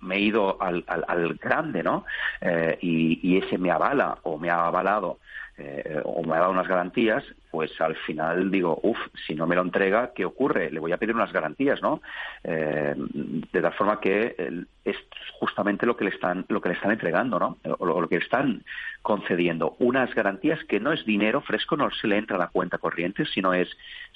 me 0.00 0.16
he 0.16 0.20
ido 0.20 0.62
al, 0.62 0.84
al, 0.86 1.34
grande, 1.34 1.82
¿no? 1.82 2.04
Eh, 2.40 2.78
y, 2.82 3.18
y, 3.22 3.38
ese 3.38 3.58
me 3.58 3.72
avala 3.72 4.18
o 4.22 4.38
me 4.38 4.50
ha 4.50 4.66
avalado 4.66 5.18
eh, 5.56 6.00
o 6.04 6.22
me 6.22 6.36
ha 6.36 6.40
dado 6.40 6.52
unas 6.52 6.68
garantías, 6.68 7.24
pues 7.50 7.80
al 7.80 7.96
final 7.96 8.50
digo, 8.50 8.78
uff, 8.82 8.98
si 9.26 9.34
no 9.34 9.46
me 9.46 9.56
lo 9.56 9.62
entrega, 9.62 10.12
¿qué 10.14 10.24
ocurre? 10.24 10.70
Le 10.70 10.80
voy 10.80 10.92
a 10.92 10.98
pedir 10.98 11.14
unas 11.14 11.32
garantías, 11.32 11.80
¿no? 11.80 12.02
Eh, 12.44 12.94
de 12.96 13.62
tal 13.62 13.72
forma 13.74 14.00
que 14.00 14.66
es 14.84 14.96
justamente 15.38 15.86
lo 15.86 15.96
que 15.96 16.04
le 16.04 16.10
están, 16.10 16.44
lo 16.48 16.60
que 16.60 16.68
le 16.68 16.74
están 16.74 16.90
entregando, 16.90 17.38
¿no? 17.38 17.58
O 17.78 17.86
lo, 17.86 18.08
que 18.08 18.18
le 18.18 18.24
están 18.24 18.62
concediendo. 19.02 19.76
Unas 19.78 20.14
garantías 20.14 20.62
que 20.64 20.80
no 20.80 20.92
es 20.92 21.04
dinero 21.04 21.40
fresco, 21.40 21.76
no 21.76 21.90
se 21.90 22.06
le 22.06 22.18
entra 22.18 22.36
a 22.36 22.40
la 22.40 22.48
cuenta 22.48 22.78
corriente, 22.78 23.24
sino 23.26 23.54
es, 23.54 23.68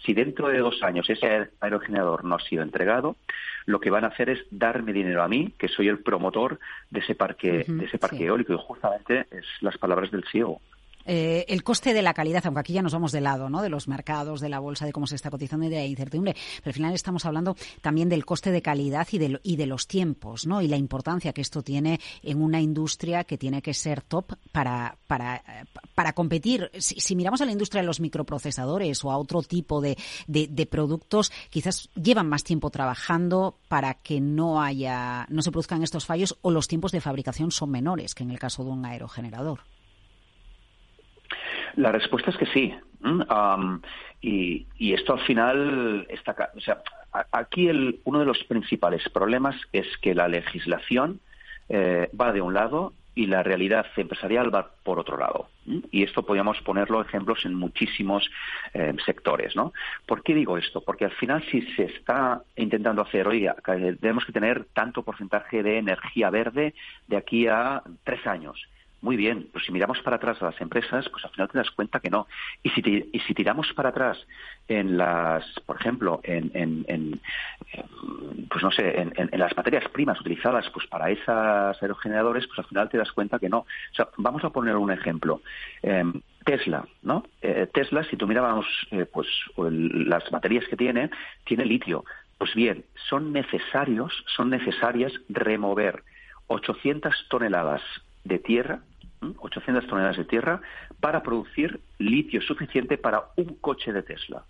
si 0.05 0.13
dentro 0.13 0.49
de 0.49 0.59
dos 0.59 0.83
años 0.83 1.09
ese 1.09 1.51
aerogenerador 1.61 2.25
no 2.25 2.35
ha 2.35 2.41
sido 2.41 2.63
entregado, 2.63 3.17
lo 3.67 3.81
que 3.81 3.91
van 3.91 4.05
a 4.05 4.09
hacer 4.09 4.29
es 4.29 4.41
darme 4.51 4.93
dinero 4.93 5.23
a 5.23 5.29
mí, 5.29 5.55
que 5.59 5.69
soy 5.69 5.89
el 5.89 6.01
promotor 6.01 6.59
de 6.91 7.01
ese 7.01 7.15
parque, 7.15 7.65
de 7.67 7.85
ese 7.85 7.99
parque 7.99 8.27
eólico, 8.27 8.53
y 8.53 8.59
justamente 8.59 9.27
es 9.31 9.47
las 9.61 9.79
palabras 9.79 10.11
del 10.11 10.25
CEO. 10.31 10.61
Eh, 11.05 11.45
el 11.49 11.63
coste 11.63 11.95
de 11.95 12.03
la 12.03 12.15
calidad, 12.15 12.43
aunque 12.45 12.61
aquí 12.61 12.73
ya 12.73 12.83
nos 12.83 12.93
vamos 12.93 13.13
de 13.13 13.21
lado, 13.21 13.49
¿no? 13.49 13.63
De 13.63 13.69
los 13.69 13.89
mercados, 13.89 14.41
de 14.41 14.49
la 14.49 14.59
bolsa, 14.59 14.87
de 14.87 14.93
cómo 14.93 15.07
se 15.07 15.17
está 15.17 15.31
cotizando 15.31 15.67
y 15.67 15.69
de 15.69 15.77
la 15.77 15.87
incertidumbre. 15.87 16.35
Pero 16.59 16.71
al 16.71 16.75
final 16.75 16.95
estamos 16.95 17.25
hablando 17.25 17.57
también 17.81 18.09
del 18.09 18.25
coste 18.25 18.51
de 18.51 18.63
calidad 18.63 19.07
y 19.11 19.19
de, 19.19 19.41
de 19.43 19.67
los 19.67 19.87
tiempos, 19.87 20.47
¿no? 20.47 20.63
Y 20.63 20.69
la 20.69 20.77
importancia 20.77 21.33
que 21.33 21.41
esto 21.41 21.63
tiene 21.63 22.01
en 22.23 22.43
una 22.43 22.61
industria 22.61 23.25
que 23.25 23.39
tiene 23.39 23.63
que 23.63 23.75
ser 23.75 24.03
top 24.03 24.35
para, 24.51 24.97
para, 25.07 25.43
para 25.95 26.13
competir. 26.13 26.71
Si, 26.79 27.17
miramos 27.17 27.41
a 27.41 27.45
la 27.45 27.53
industria 27.53 27.83
de 27.83 27.87
los 27.87 28.01
microprocesadores 28.01 29.05
o 29.05 29.11
a 29.11 29.19
otro 29.19 29.43
tipo 29.43 29.81
de, 29.81 29.97
de, 30.27 30.67
productos, 30.67 31.33
quizás 31.51 31.91
llevan 31.95 32.29
más 32.29 32.45
tiempo 32.45 32.71
trabajando 32.71 33.59
para 33.69 33.95
que 33.95 34.21
no 34.21 34.63
haya, 34.63 35.27
no 35.29 35.43
se 35.43 35.51
produzcan 35.51 35.83
estos 35.83 36.07
fallos 36.07 36.39
o 36.43 36.51
los 36.51 36.69
tiempos 36.69 36.93
de 36.93 37.01
fabricación 37.01 37.51
son 37.51 37.71
menores 37.71 38.15
que 38.15 38.23
en 38.23 38.31
el 38.31 38.39
caso 38.39 38.65
de 38.65 38.71
un 38.71 38.85
aerogenerador. 38.85 39.61
La 41.77 41.93
respuesta 41.93 42.31
es 42.31 42.37
que 42.37 42.47
sí. 42.47 42.75
y, 44.21 44.93
esto 44.93 45.15
al 45.15 45.21
final 45.21 46.07
está. 46.09 46.51
O 46.57 46.61
sea, 46.61 46.83
aquí 47.33 47.69
el, 47.69 48.01
uno 48.05 48.21
de 48.21 48.27
los 48.27 48.43
principales 48.45 49.09
problemas 49.11 49.57
es 49.73 49.87
que 49.99 50.15
la 50.15 50.29
legislación 50.29 51.21
eh, 51.69 52.11
va 52.19 52.33
de 52.33 52.41
un 52.41 52.55
lado 52.55 52.93
y 53.15 53.27
la 53.27 53.43
realidad 53.43 53.87
empresarial 53.97 54.55
va 54.55 54.71
por 54.83 54.99
otro 54.99 55.19
lado. 55.19 55.49
Y 55.91 56.03
esto 56.03 56.23
podríamos 56.23 56.61
ponerlo 56.63 57.03
ejemplos 57.03 57.45
en 57.45 57.55
muchísimos 57.55 58.29
eh, 58.73 58.95
sectores, 59.05 59.55
¿no? 59.55 59.73
¿Por 60.07 60.23
qué 60.23 60.35
digo 60.35 60.57
esto? 60.57 60.81
Porque 60.81 61.05
al 61.05 61.13
final 61.13 61.45
si 61.51 61.63
se 61.77 61.85
está 61.85 62.43
intentando 62.57 63.03
hacer, 63.03 63.29
oiga, 63.29 63.55
tenemos 64.01 64.25
que 64.25 64.33
tener 64.33 64.65
tanto 64.73 65.03
porcentaje 65.03 65.63
de 65.63 65.79
energía 65.79 66.31
verde 66.31 66.75
de 67.07 67.17
aquí 67.17 67.47
a 67.47 67.83
tres 68.05 68.27
años 68.27 68.67
muy 69.03 69.17
bien, 69.17 69.49
pues 69.53 69.65
si 69.65 69.73
miramos 69.73 70.01
para 70.01 70.17
atrás 70.17 70.41
a 70.41 70.47
las 70.47 70.61
empresas, 70.61 71.09
pues 71.09 71.25
al 71.25 71.33
final 71.33 71.49
te 71.49 71.59
das 71.59 71.71
cuenta 71.73 71.99
que 71.99 72.09
no. 72.09 72.29
Y 72.63 72.71
si, 72.71 72.81
y 73.13 73.19
si 73.21 73.35
tiramos 73.35 73.73
para 73.75 73.89
atrás 73.89 74.17
en 74.69 74.97
las, 74.97 75.45
por 75.67 75.77
ejemplo, 75.81 76.21
en, 76.23 76.53
en, 76.55 77.21
pues 78.49 78.63
no 78.63 78.71
sé, 78.71 79.01
en, 79.01 79.13
las 79.33 79.57
materias 79.57 79.89
primas 79.89 80.21
utilizadas 80.21 80.71
pues 80.71 80.87
para 80.87 81.11
esos 81.11 81.83
aerogeneradores, 81.83 82.47
pues 82.47 82.61
al 82.61 82.67
final 82.67 82.89
te 82.89 82.99
das 82.99 83.11
cuenta 83.11 83.41
que 83.41 83.49
no. 83.49 83.67
Vamos 84.19 84.45
a 84.45 84.51
poner 84.51 84.77
un 84.77 84.93
ejemplo. 84.93 85.43
Em, 85.83 86.23
Tesla, 86.45 86.85
¿no? 87.03 87.25
Eh, 87.41 87.69
Tesla, 87.73 88.05
si 88.05 88.17
tú 88.17 88.29
miramos 88.29 88.67
eh, 88.93 89.05
pues 89.13 89.27
las 89.57 90.31
baterías 90.31 90.67
que 90.69 90.77
tiene, 90.77 91.11
tiene 91.45 91.65
litio. 91.65 92.05
Pues 92.39 92.55
bien, 92.55 92.85
son 93.09 93.33
necesarios, 93.33 94.25
son 94.37 94.51
necesarias 94.51 95.13
remover 95.29 96.05
800 96.47 97.27
toneladas 97.29 97.83
de 98.25 98.39
tierra 98.39 98.81
800 99.39 99.87
toneladas 99.87 100.17
de 100.17 100.25
tierra, 100.25 100.61
para 101.01 101.23
producir 101.23 101.81
litio 101.99 102.41
suficiente 102.43 102.99
para 102.99 103.25
un 103.37 103.57
coche 103.57 103.93
de 103.93 104.03
Tesla. 104.03 104.45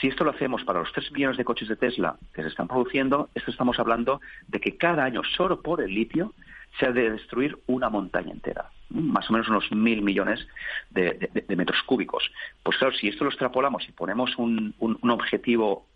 Si 0.00 0.08
esto 0.08 0.24
lo 0.24 0.30
hacemos 0.30 0.64
para 0.64 0.80
los 0.80 0.92
3 0.92 1.12
millones 1.12 1.36
de 1.36 1.44
coches 1.44 1.68
de 1.68 1.76
Tesla 1.76 2.16
que 2.34 2.42
se 2.42 2.48
están 2.48 2.68
produciendo, 2.68 3.28
esto 3.34 3.50
estamos 3.50 3.78
hablando 3.78 4.20
de 4.48 4.60
que 4.60 4.76
cada 4.76 5.04
año, 5.04 5.22
solo 5.36 5.60
por 5.60 5.82
el 5.82 5.94
litio, 5.94 6.32
se 6.78 6.86
ha 6.86 6.92
de 6.92 7.10
destruir 7.10 7.58
una 7.66 7.90
montaña 7.90 8.32
entera, 8.32 8.70
más 8.88 9.28
o 9.28 9.34
menos 9.34 9.48
unos 9.48 9.70
mil 9.72 10.00
millones 10.00 10.46
de, 10.90 11.28
metros 11.54 11.82
cúbicos. 11.82 12.30
Pues 12.62 12.78
claro, 12.78 12.94
si 12.94 13.08
esto 13.08 13.24
lo 13.24 13.30
extrapolamos 13.30 13.86
y 13.86 13.92
ponemos 13.92 14.36
un, 14.38 14.74
un 14.78 15.10
objetivo 15.10 15.86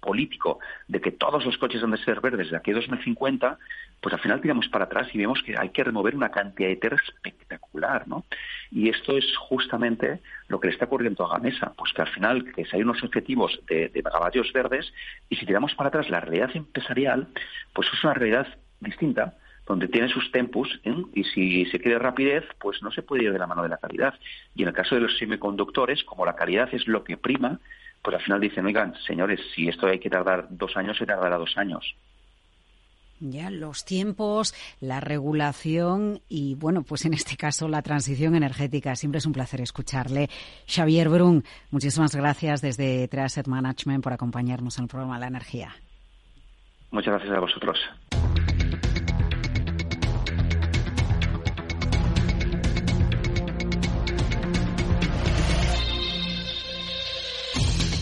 político 0.00 0.60
de 0.86 1.00
que 1.00 1.10
todos 1.10 1.44
los 1.44 1.58
coches 1.58 1.82
han 1.82 1.90
de 1.90 1.98
ser 1.98 2.20
verdes 2.20 2.50
de 2.50 2.56
aquí 2.56 2.70
a 2.70 2.74
2050, 2.74 3.58
pues 4.06 4.14
al 4.14 4.20
final 4.20 4.40
tiramos 4.40 4.68
para 4.68 4.84
atrás 4.84 5.08
y 5.12 5.18
vemos 5.18 5.42
que 5.42 5.56
hay 5.58 5.70
que 5.70 5.82
remover 5.82 6.14
una 6.14 6.30
cantidad 6.30 6.68
de 6.68 6.76
tierra 6.76 7.02
espectacular, 7.04 8.06
¿no? 8.06 8.24
Y 8.70 8.88
esto 8.88 9.18
es 9.18 9.36
justamente 9.36 10.20
lo 10.46 10.60
que 10.60 10.68
le 10.68 10.74
está 10.74 10.84
ocurriendo 10.84 11.26
a 11.26 11.32
Gamesa, 11.32 11.72
pues 11.76 11.92
que 11.92 12.02
al 12.02 12.08
final 12.10 12.52
que 12.52 12.64
si 12.66 12.76
hay 12.76 12.82
unos 12.82 13.02
objetivos 13.02 13.58
de, 13.66 13.90
megavatios 13.92 14.52
verdes 14.52 14.92
y 15.28 15.34
si 15.34 15.44
tiramos 15.44 15.74
para 15.74 15.88
atrás 15.88 16.08
la 16.08 16.20
realidad 16.20 16.54
empresarial, 16.54 17.26
pues 17.72 17.88
es 17.92 18.04
una 18.04 18.14
realidad 18.14 18.46
distinta 18.78 19.34
donde 19.66 19.88
tiene 19.88 20.08
sus 20.08 20.30
tempus 20.30 20.80
¿eh? 20.84 20.94
y 21.12 21.24
si 21.24 21.66
se 21.66 21.80
quiere 21.80 21.98
rapidez, 21.98 22.44
pues 22.60 22.82
no 22.82 22.92
se 22.92 23.02
puede 23.02 23.24
ir 23.24 23.32
de 23.32 23.40
la 23.40 23.48
mano 23.48 23.64
de 23.64 23.70
la 23.70 23.78
calidad. 23.78 24.14
Y 24.54 24.62
en 24.62 24.68
el 24.68 24.74
caso 24.74 24.94
de 24.94 25.00
los 25.00 25.18
semiconductores, 25.18 26.04
como 26.04 26.24
la 26.24 26.36
calidad 26.36 26.68
es 26.72 26.86
lo 26.86 27.02
que 27.02 27.16
prima, 27.16 27.58
pues 28.02 28.14
al 28.14 28.22
final 28.22 28.40
dicen, 28.40 28.66
oigan, 28.66 28.94
señores, 29.04 29.40
si 29.52 29.66
esto 29.66 29.88
hay 29.88 29.98
que 29.98 30.10
tardar 30.10 30.46
dos 30.48 30.76
años, 30.76 30.96
se 30.96 31.06
tardará 31.06 31.38
dos 31.38 31.58
años. 31.58 31.96
Ya, 33.20 33.50
los 33.50 33.84
tiempos, 33.84 34.54
la 34.80 35.00
regulación 35.00 36.20
y, 36.28 36.54
bueno, 36.54 36.82
pues 36.82 37.04
en 37.04 37.14
este 37.14 37.36
caso 37.36 37.68
la 37.68 37.82
transición 37.82 38.34
energética. 38.34 38.94
Siempre 38.96 39.18
es 39.18 39.26
un 39.26 39.32
placer 39.32 39.60
escucharle. 39.60 40.28
Xavier 40.66 41.08
Brun, 41.08 41.44
muchísimas 41.70 42.14
gracias 42.14 42.60
desde 42.60 43.08
Trasset 43.08 43.46
Management 43.46 44.04
por 44.04 44.12
acompañarnos 44.12 44.78
en 44.78 44.84
el 44.84 44.88
programa 44.88 45.18
La 45.18 45.28
Energía. 45.28 45.74
Muchas 46.90 47.14
gracias 47.14 47.36
a 47.36 47.40
vosotros. 47.40 47.78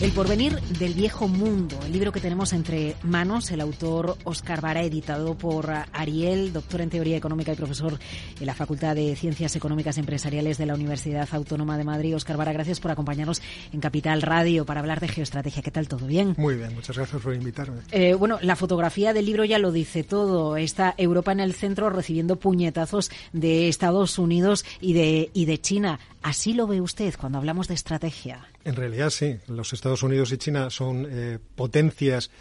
El 0.05 0.11
porvenir 0.11 0.61
del 0.77 0.93
viejo 0.93 1.27
mundo, 1.27 1.79
el 1.83 1.91
libro 1.91 2.11
que 2.11 2.19
tenemos 2.19 2.53
entre 2.53 2.95
manos, 3.01 3.49
el 3.49 3.59
autor 3.59 4.15
Oscar 4.23 4.61
Vara, 4.61 4.83
editado 4.83 5.33
por 5.35 5.67
Ariel, 5.93 6.53
doctor 6.53 6.81
en 6.81 6.91
teoría 6.91 7.17
económica 7.17 7.51
y 7.51 7.55
profesor 7.55 7.97
en 8.39 8.45
la 8.45 8.53
Facultad 8.53 8.93
de 8.93 9.15
Ciencias 9.15 9.55
Económicas 9.55 9.97
Empresariales 9.97 10.59
de 10.59 10.67
la 10.67 10.75
Universidad 10.75 11.27
Autónoma 11.31 11.75
de 11.79 11.85
Madrid. 11.85 12.15
Oscar 12.15 12.37
Vara, 12.37 12.53
gracias 12.53 12.79
por 12.79 12.91
acompañarnos 12.91 13.41
en 13.73 13.79
Capital 13.79 14.21
Radio 14.21 14.63
para 14.63 14.79
hablar 14.79 14.99
de 14.99 15.07
geoestrategia. 15.07 15.63
¿Qué 15.63 15.71
tal? 15.71 15.87
¿Todo 15.87 16.05
bien? 16.05 16.35
Muy 16.37 16.53
bien, 16.53 16.75
muchas 16.75 16.95
gracias 16.95 17.19
por 17.19 17.33
invitarme. 17.33 17.79
Eh, 17.91 18.13
bueno, 18.13 18.37
la 18.43 18.55
fotografía 18.55 19.11
del 19.11 19.25
libro 19.25 19.43
ya 19.43 19.57
lo 19.57 19.71
dice 19.71 20.03
todo. 20.03 20.55
Está 20.55 20.93
Europa 20.99 21.31
en 21.31 21.39
el 21.39 21.55
centro 21.55 21.89
recibiendo 21.89 22.35
puñetazos 22.35 23.09
de 23.33 23.69
Estados 23.69 24.19
Unidos 24.19 24.65
y 24.79 24.93
de, 24.93 25.31
y 25.33 25.45
de 25.45 25.59
China. 25.59 25.99
¿Así 26.21 26.53
lo 26.53 26.67
ve 26.67 26.79
usted 26.79 27.15
cuando 27.19 27.39
hablamos 27.39 27.67
de 27.67 27.73
estrategia? 27.73 28.45
En 28.65 28.75
realidad 28.75 29.11
sí. 29.11 29.37
Los 29.47 29.71
Estados 29.71 30.03
Unidos 30.03 30.31
y 30.31 30.37
China 30.37 30.69
son 30.69 31.07
eh, 31.09 31.39
potencias 31.55 32.31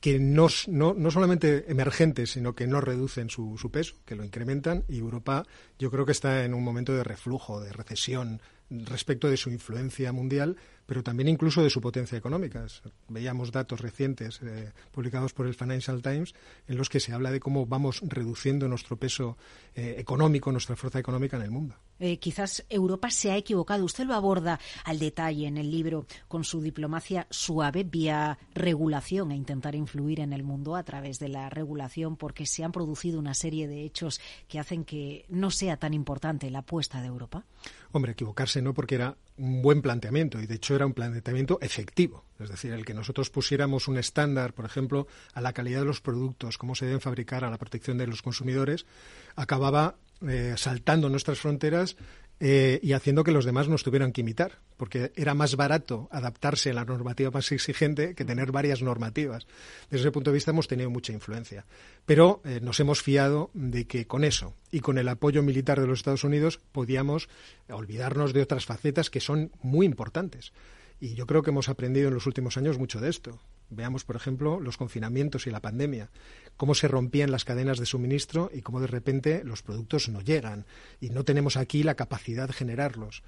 que 0.00 0.18
no, 0.18 0.48
no, 0.68 1.10
solamente 1.10 1.70
emergentes, 1.70 2.30
sino 2.30 2.54
que 2.54 2.66
no 2.66 2.80
reducen 2.80 3.30
su, 3.30 3.56
su, 3.58 3.70
peso, 3.70 3.94
que 4.04 4.14
lo 4.14 4.24
incrementan, 4.24 4.84
y 4.88 4.98
Europa 4.98 5.44
yo 5.78 5.90
creo 5.90 6.04
que 6.06 6.12
está 6.12 6.44
en 6.44 6.54
un 6.54 6.64
momento 6.64 6.94
de 6.94 7.04
reflujo, 7.04 7.60
de 7.60 7.72
recesión 7.72 8.40
respecto 8.70 9.28
de 9.28 9.36
su 9.36 9.50
influencia 9.50 10.12
mundial, 10.12 10.56
pero 10.86 11.02
también 11.02 11.28
incluso 11.28 11.62
de 11.62 11.70
su 11.70 11.80
potencia 11.80 12.16
económica. 12.16 12.66
Veíamos 13.08 13.52
datos 13.52 13.80
recientes 13.80 14.40
eh, 14.42 14.72
publicados 14.92 15.32
por 15.32 15.46
el 15.46 15.54
Financial 15.54 16.00
Times 16.02 16.34
en 16.68 16.76
los 16.76 16.88
que 16.88 17.00
se 17.00 17.12
habla 17.12 17.30
de 17.30 17.40
cómo 17.40 17.66
vamos 17.66 18.00
reduciendo 18.04 18.68
nuestro 18.68 18.96
peso 18.96 19.36
eh, 19.74 19.96
económico, 19.98 20.52
nuestra 20.52 20.76
fuerza 20.76 20.98
económica 20.98 21.36
en 21.36 21.42
el 21.42 21.50
mundo. 21.50 21.76
Eh, 21.98 22.18
quizás 22.18 22.64
Europa 22.68 23.10
se 23.10 23.30
ha 23.30 23.36
equivocado. 23.36 23.84
Usted 23.84 24.04
lo 24.04 24.14
aborda 24.14 24.60
al 24.84 24.98
detalle 24.98 25.46
en 25.46 25.56
el 25.56 25.70
libro 25.70 26.06
con 26.28 26.44
su 26.44 26.60
diplomacia 26.60 27.26
suave 27.30 27.84
vía 27.84 28.38
regulación 28.54 29.32
e 29.32 29.36
intentar 29.36 29.74
influir 29.74 30.20
en 30.20 30.32
el 30.32 30.42
mundo 30.42 30.76
a 30.76 30.82
través 30.82 31.18
de 31.18 31.28
la 31.28 31.48
regulación 31.48 32.16
porque 32.16 32.46
se 32.46 32.64
han 32.64 32.72
producido 32.72 33.18
una 33.18 33.34
serie 33.34 33.66
de 33.66 33.82
hechos 33.82 34.20
que 34.46 34.58
hacen 34.58 34.84
que 34.84 35.24
no 35.28 35.50
sea 35.50 35.78
tan 35.78 35.94
importante 35.94 36.50
la 36.50 36.58
apuesta 36.58 37.00
de 37.00 37.06
Europa. 37.06 37.44
Hombre, 37.92 38.12
equivocarse 38.12 38.62
no 38.62 38.74
porque 38.74 38.94
era 38.94 39.16
un 39.38 39.62
buen 39.62 39.82
planteamiento 39.82 40.40
y 40.40 40.46
de 40.46 40.54
hecho 40.54 40.74
era 40.74 40.86
un 40.86 40.94
planteamiento 40.94 41.58
efectivo. 41.60 42.24
Es 42.38 42.48
decir, 42.48 42.72
el 42.72 42.84
que 42.84 42.94
nosotros 42.94 43.30
pusiéramos 43.30 43.88
un 43.88 43.98
estándar, 43.98 44.52
por 44.52 44.64
ejemplo, 44.64 45.06
a 45.34 45.40
la 45.40 45.52
calidad 45.52 45.80
de 45.80 45.86
los 45.86 46.00
productos, 46.00 46.58
cómo 46.58 46.74
se 46.74 46.86
deben 46.86 47.00
fabricar, 47.00 47.44
a 47.44 47.50
la 47.50 47.58
protección 47.58 47.98
de 47.98 48.06
los 48.06 48.22
consumidores, 48.22 48.86
acababa 49.34 49.96
eh, 50.26 50.54
saltando 50.56 51.08
nuestras 51.08 51.38
fronteras 51.38 51.96
eh, 52.38 52.80
y 52.82 52.92
haciendo 52.92 53.24
que 53.24 53.32
los 53.32 53.46
demás 53.46 53.68
nos 53.68 53.82
tuvieran 53.82 54.12
que 54.12 54.20
imitar, 54.20 54.58
porque 54.76 55.10
era 55.16 55.32
más 55.32 55.56
barato 55.56 56.08
adaptarse 56.10 56.70
a 56.70 56.74
la 56.74 56.84
normativa 56.84 57.30
más 57.30 57.50
exigente 57.50 58.14
que 58.14 58.26
tener 58.26 58.52
varias 58.52 58.82
normativas. 58.82 59.46
Desde 59.90 60.04
ese 60.04 60.12
punto 60.12 60.30
de 60.30 60.34
vista 60.34 60.50
hemos 60.50 60.68
tenido 60.68 60.90
mucha 60.90 61.12
influencia. 61.12 61.64
Pero 62.04 62.42
eh, 62.44 62.60
nos 62.62 62.78
hemos 62.80 63.00
fiado 63.00 63.50
de 63.54 63.86
que 63.86 64.06
con 64.06 64.22
eso 64.22 64.54
y 64.70 64.80
con 64.80 64.98
el 64.98 65.08
apoyo 65.08 65.42
militar 65.42 65.80
de 65.80 65.86
los 65.86 66.00
Estados 66.00 66.24
Unidos 66.24 66.60
podíamos 66.72 67.28
olvidarnos 67.70 68.34
de 68.34 68.42
otras 68.42 68.66
facetas 68.66 69.08
que 69.08 69.20
son 69.20 69.50
muy 69.62 69.86
importantes. 69.86 70.52
Y 71.00 71.14
yo 71.14 71.26
creo 71.26 71.42
que 71.42 71.50
hemos 71.50 71.68
aprendido 71.68 72.08
en 72.08 72.14
los 72.14 72.26
últimos 72.26 72.56
años 72.56 72.78
mucho 72.78 73.00
de 73.00 73.10
esto. 73.10 73.38
Veamos, 73.70 74.04
por 74.04 74.16
ejemplo, 74.16 74.60
los 74.60 74.76
confinamientos 74.76 75.46
y 75.46 75.50
la 75.50 75.60
pandemia, 75.60 76.10
cómo 76.56 76.74
se 76.74 76.88
rompían 76.88 77.30
las 77.30 77.44
cadenas 77.44 77.78
de 77.78 77.86
suministro 77.86 78.50
y 78.52 78.62
cómo 78.62 78.80
de 78.80 78.86
repente 78.86 79.42
los 79.44 79.62
productos 79.62 80.08
no 80.08 80.20
llegan 80.20 80.66
y 81.00 81.10
no 81.10 81.24
tenemos 81.24 81.56
aquí 81.56 81.82
la 81.82 81.94
capacidad 81.94 82.46
de 82.46 82.54
generarlos. 82.54 83.22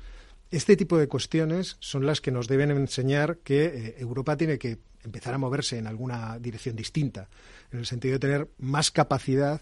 Este 0.51 0.77
tipo 0.77 0.97
de 0.97 1.09
cuestiones 1.09 1.77
son 1.81 2.07
las 2.07 2.21
que 2.21 2.31
nos 2.31 2.49
deben 2.49 2.71
enseñar 2.71 3.39
que 3.39 3.65
eh, 3.65 3.95
Europa 3.99 4.37
tiene 4.37 4.59
que 4.59 4.79
empezar 5.05 5.35
a 5.35 5.39
moverse 5.39 5.79
en 5.79 5.87
alguna 5.87 6.39
dirección 6.39 6.75
distinta, 6.75 7.29
en 7.71 7.81
el 7.81 7.87
sentido 7.87 8.15
de 8.15 8.19
tener 8.19 8.49
más 8.59 8.91
capacidad 8.91 9.61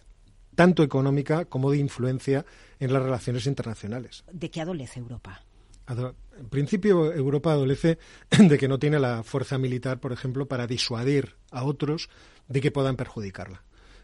tanto 0.55 0.83
económica 0.83 1.45
como 1.45 1.71
de 1.71 1.79
influencia 1.79 2.45
en 2.81 2.93
las 2.93 3.03
relaciones 3.03 3.47
internacionales. 3.47 4.25
¿De 4.33 4.51
qué 4.51 4.61
adolece 4.61 5.01
Europa? 5.01 5.43
En 5.89 6.49
principio, 6.49 7.13
Europa 7.13 7.53
adolece 7.53 7.99
de 8.39 8.59
que 8.59 8.69
no 8.69 8.79
tiene 8.79 8.99
la 8.99 9.23
fuerza 9.23 9.59
militar, 9.59 10.01
por 10.01 10.13
ejemplo, 10.13 10.47
para 10.47 10.67
disuadir 10.67 11.37
a 11.51 11.65
otros 11.65 12.09
de 12.49 12.61
que 12.61 12.71
puedan 12.71 12.97
perjudicarla. 12.97 13.63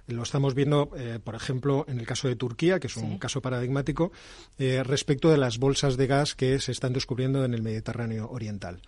Lo 0.09 0.25
estamos 0.25 0.55
viendo, 0.55 0.91
eh, 0.97 1.21
por 1.23 1.35
ejemplo, 1.35 1.85
en 1.89 2.01
el 2.01 2.07
caso 2.07 2.27
de 2.27 2.35
Turquía, 2.35 2.81
que 2.81 2.89
es 2.89 2.97
un 2.97 3.19
caso 3.19 3.41
paradigmático, 3.41 4.11
eh, 4.59 4.83
respecto 4.83 5.31
de 5.31 5.39
las 5.39 5.59
bolsas 5.59 5.97
de 5.97 6.09
gas 6.09 6.35
que 6.35 6.59
se 6.59 6.73
están 6.73 6.93
descubriendo 6.93 7.45
en 7.45 7.55
el 7.55 7.62
Mediterráneo 7.62 8.29
Oriental. 8.29 8.83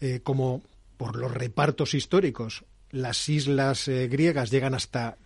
Eh, 0.00 0.20
como 0.22 0.62
por 0.96 1.16
los 1.16 1.32
repartos 1.32 1.94
históricos, 1.94 2.64
las 2.92 3.28
islas 3.28 3.88
griegas 3.88 4.50
llegan 4.50 4.74
hasta 4.74 5.16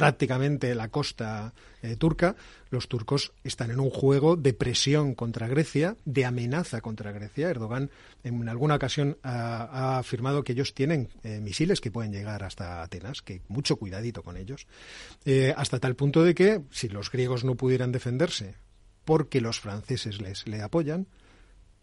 prácticamente 0.00 0.74
la 0.74 0.88
costa 0.88 1.52
eh, 1.82 1.94
turca, 1.94 2.34
los 2.70 2.88
turcos 2.88 3.34
están 3.44 3.70
en 3.70 3.80
un 3.80 3.90
juego 3.90 4.34
de 4.34 4.54
presión 4.54 5.14
contra 5.14 5.46
Grecia, 5.46 5.94
de 6.06 6.24
amenaza 6.24 6.80
contra 6.80 7.12
Grecia. 7.12 7.50
Erdogan 7.50 7.90
en 8.24 8.48
alguna 8.48 8.76
ocasión 8.76 9.18
ha, 9.22 9.98
afirmado 9.98 10.42
que 10.42 10.52
ellos 10.52 10.72
tienen 10.72 11.10
eh, 11.22 11.38
misiles 11.42 11.82
que 11.82 11.90
pueden 11.90 12.12
llegar 12.12 12.44
hasta 12.44 12.82
Atenas, 12.82 13.20
que 13.20 13.42
mucho 13.48 13.76
cuidadito 13.76 14.22
con 14.22 14.38
ellos, 14.38 14.66
eh, 15.26 15.52
hasta 15.54 15.78
tal 15.78 15.96
punto 15.96 16.24
de 16.24 16.34
que 16.34 16.62
si 16.70 16.88
los 16.88 17.10
griegos 17.10 17.44
no 17.44 17.56
pudieran 17.56 17.92
defenderse 17.92 18.54
porque 19.04 19.42
los 19.42 19.60
franceses 19.60 20.22
les 20.22 20.48
le 20.48 20.62
apoyan, 20.62 21.08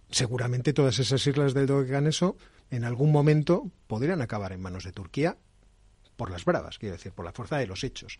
seguramente 0.09 0.73
todas 0.73 0.97
esas 0.97 1.27
islas 1.27 1.53
del 1.53 1.67
Doganeso 1.67 2.35
en 2.71 2.83
algún 2.83 3.11
momento 3.11 3.69
podrían 3.85 4.23
acabar 4.23 4.53
en 4.53 4.61
manos 4.61 4.85
de 4.85 4.91
Turquía 4.91 5.37
por 6.17 6.29
las 6.29 6.43
bravas, 6.43 6.77
quiero 6.77 6.95
decir, 6.95 7.13
por 7.13 7.23
la 7.23 7.31
fuerza 7.31 7.57
de 7.57 7.67
los 7.67 7.83
hechos. 7.83 8.19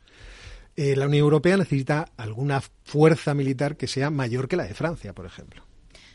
Eh, 0.75 0.95
la 0.95 1.07
Unión 1.07 1.23
Europea 1.23 1.57
necesita 1.57 2.11
alguna 2.15 2.61
fuerza 2.83 3.33
militar 3.33 3.75
que 3.75 3.87
sea 3.87 4.09
mayor 4.11 4.47
que 4.47 4.55
la 4.55 4.63
de 4.63 4.75
Francia, 4.75 5.13
por 5.13 5.25
ejemplo. 5.25 5.63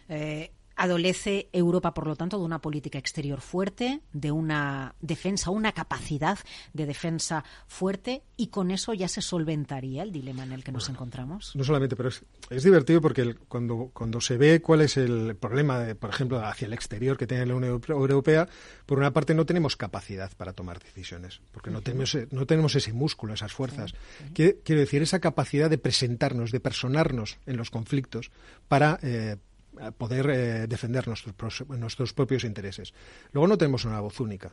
Eh, 0.09 0.53
Adolece 0.83 1.49
Europa, 1.53 1.95
por 1.95 2.09
lo 2.09 2.17
tanto, 2.17 2.41
de 2.41 2.45
una 2.45 2.61
política 2.61 2.99
exterior 2.99 3.41
fuerte, 3.41 4.01
de 4.13 4.33
una 4.33 4.97
defensa, 5.01 5.51
una 5.51 5.71
capacidad 5.71 6.41
de 6.73 6.87
defensa 6.87 7.45
fuerte, 7.69 8.25
y 8.37 8.49
con 8.49 8.73
eso 8.73 8.93
ya 8.93 9.07
se 9.07 9.23
solventaría 9.23 10.03
el 10.03 10.11
dilema 10.11 10.43
en 10.43 10.51
el 10.51 10.65
que 10.65 10.73
nos 10.73 10.89
encontramos. 10.89 11.55
No 11.55 11.63
solamente, 11.63 11.95
pero 11.95 12.09
es, 12.09 12.65
divertido 12.65 13.01
porque 13.01 13.37
cuando, 13.47 13.93
cuando 13.93 14.21
se 14.21 14.37
ve 14.37 14.61
cuál 14.61 14.81
es 14.81 14.97
el 14.97 15.37
problema, 15.37 15.79
de, 15.79 15.95
por 15.95 16.11
ejemplo, 16.11 16.45
hacia 16.45 16.67
el 16.67 16.73
exterior 16.73 17.17
que 17.17 17.29
tiene 17.29 17.47
la 17.47 17.55
Unión 17.55 17.81
Europea, 17.89 18.49
por 18.85 18.99
una 18.99 19.13
parte 19.13 19.35
no 19.35 19.47
tenemos 19.47 19.77
capacidad 19.77 20.33
para 20.37 20.53
tomar 20.53 20.81
decisiones, 20.81 21.43
porque 21.53 21.71
no 21.71 21.83
tenemos, 21.83 22.19
no 22.33 22.45
tenemos 22.45 22.75
ese 22.75 22.93
músculo, 22.93 23.35
esas 23.35 23.53
fuerzas. 23.53 23.95
Quiero 24.35 24.81
decir, 24.81 25.01
esa 25.01 25.21
capacidad 25.21 25.71
de 25.71 25.79
presentarnos, 25.79 26.51
de 26.51 26.59
personarnos 26.59 27.39
en 27.47 27.57
los 27.57 27.71
conflictos 27.71 28.33
para. 28.67 28.99
Eh, 29.05 29.37
poder 29.97 30.31
eh, 30.31 30.67
defender 30.67 31.07
nuestros, 31.07 31.69
nuestros 31.69 32.13
propios 32.13 32.45
intereses. 32.45 32.93
Luego 33.33 33.47
no 33.47 33.59
tenemos 33.59 33.85
una 33.85 34.01
voz 34.01 34.21
única. 34.21 34.53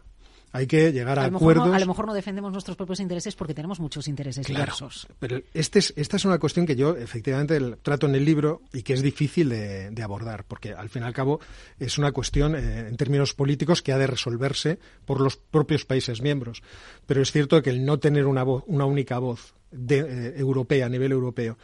Hay 0.52 0.66
que 0.66 0.92
llegar 0.92 1.20
a, 1.20 1.26
acuerdos. 1.26 1.72
a 1.72 1.80
lo 1.80 1.86
mejor 1.86 2.08
no 2.08 2.14
defendemos 2.14 2.52
nuestros 2.52 2.76
propios 2.76 3.00
intereses 3.00 3.36
porque 3.36 3.54
tenemos 3.54 3.80
muchos 3.80 4.08
intereses 4.08 4.48
diversos. 4.48 5.08
Pero 5.20 5.42
este 5.54 5.78
es, 5.78 5.94
esta 5.96 6.18
es 6.18 6.26
una 6.26 6.40
cuestión 6.40 6.66
que 6.66 6.76
yo 6.76 6.96
efectivamente 6.96 7.60
trato 7.84 8.08
en 8.08 8.16
el 8.16 8.26
libro 8.26 8.64
y 8.74 8.82
que 8.82 8.94
es 8.94 9.04
difícil 9.04 9.50
de, 9.50 10.02
abordar, 10.02 10.46
porque 10.46 10.74
al 10.74 10.90
fin 10.90 11.04
y 11.04 11.06
al 11.06 11.14
cabo 11.14 11.40
es 11.78 12.00
una 12.00 12.12
cuestión 12.12 12.56
eh, 12.56 12.88
en 12.88 12.98
términos 12.98 13.36
políticos 13.36 13.84
que 13.84 13.92
ha 13.92 13.98
de 14.00 14.08
resolverse 14.08 14.80
por 15.06 15.22
los 15.22 15.38
propios 15.38 15.86
países 15.86 16.22
miembros. 16.22 16.64
Pero 17.06 17.22
es 17.22 17.32
cierto 17.32 17.62
que 17.62 17.70
el 17.70 17.86
no 17.86 18.00
tener 18.00 18.26
una, 18.26 18.42
voz, 18.42 18.64
una 18.66 18.86
única 18.86 19.20
voz 19.20 19.54
de, 19.70 20.00
eh, 20.00 20.34
europea 20.38 20.88
a 20.88 20.90
nivel 20.90 21.12
europeo 21.12 21.58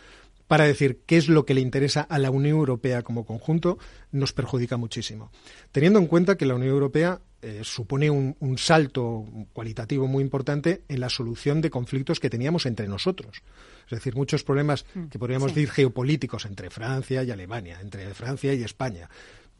para 0.47 0.65
decir 0.65 1.01
qué 1.05 1.17
es 1.17 1.27
lo 1.27 1.45
que 1.45 1.53
le 1.53 1.61
interesa 1.61 2.01
a 2.01 2.19
la 2.19 2.31
Unión 2.31 2.57
Europea 2.57 3.01
como 3.01 3.25
conjunto, 3.25 3.77
nos 4.11 4.33
perjudica 4.33 4.77
muchísimo. 4.77 5.31
Teniendo 5.71 5.99
en 5.99 6.07
cuenta 6.07 6.37
que 6.37 6.45
la 6.45 6.55
Unión 6.55 6.71
Europea 6.71 7.21
eh, 7.41 7.61
supone 7.63 8.09
un, 8.09 8.57
salto 8.57 9.23
cualitativo 9.53 10.07
muy 10.07 10.23
importante 10.23 10.81
en 10.87 10.99
la 10.99 11.09
solución 11.09 11.61
de 11.61 11.69
conflictos 11.69 12.19
que 12.19 12.29
teníamos 12.29 12.65
entre 12.65 12.87
nosotros. 12.87 13.43
Es 13.85 13.91
decir, 13.91 14.15
muchos 14.15 14.43
problemas 14.43 14.85
mm, 14.95 15.05
que 15.05 15.19
podríamos 15.19 15.53
decir 15.53 15.69
geopolíticos 15.69 16.45
entre 16.45 16.71
Francia 16.71 17.23
y 17.23 17.29
Alemania, 17.29 17.79
entre 17.81 18.13
Francia 18.15 18.53
y 18.53 18.63
España, 18.63 19.09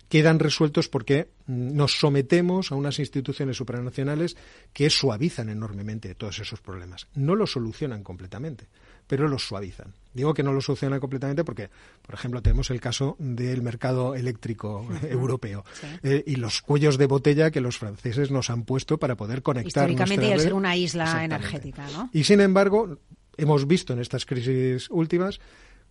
quedan 0.10 0.40
resueltos 0.40 0.90
porque 0.90 1.30
mm, 1.48 1.76
nos 1.76 2.00
sometemos 2.00 2.72
a 2.72 2.76
unas 2.76 3.00
instituciones 3.00 3.58
supranacionales 3.58 4.38
que 4.74 4.90
suavizan 4.90 5.50
enormemente 5.50 6.16
todos 6.16 6.40
esos 6.40 6.62
problemas. 6.62 7.08
No 7.16 7.36
los 7.36 7.52
solucionan 7.52 8.04
completamente 8.04 8.68
pero 9.08 9.28
los 9.28 9.48
suavizan. 9.48 9.94
Digo 10.14 10.34
que 10.34 10.44
no 10.44 10.54
lo 10.54 10.62
solucionan 10.62 11.00
completamente 11.00 11.44
porque, 11.44 11.70
por 12.02 12.16
ejemplo, 12.16 12.42
tenemos 12.42 12.70
el 12.70 12.80
caso 12.80 13.16
del 13.20 13.62
mercado 13.62 14.16
eléctrico 14.16 14.88
europeo 15.10 15.66
eh, 16.04 16.24
y 16.26 16.38
los 16.38 16.62
cuellos 16.62 16.98
de 16.98 17.06
botella 17.06 17.52
que 17.52 17.62
los 17.62 17.78
franceses 17.78 18.32
nos 18.32 18.50
han 18.50 18.64
puesto 18.64 18.98
para 18.98 19.16
poder 19.16 19.44
conectar. 19.44 19.90
Históricamente 19.90 20.36
y 20.36 20.40
ser 20.40 20.54
una 20.54 20.76
isla 20.76 21.24
energética, 21.24 21.88
¿no? 21.92 22.10
Y 22.14 22.24
sin 22.24 22.42
embargo, 22.42 22.98
hemos 23.38 23.68
visto 23.68 23.94
en 23.94 24.00
estas 24.00 24.26
crisis 24.26 24.90
últimas 24.90 25.40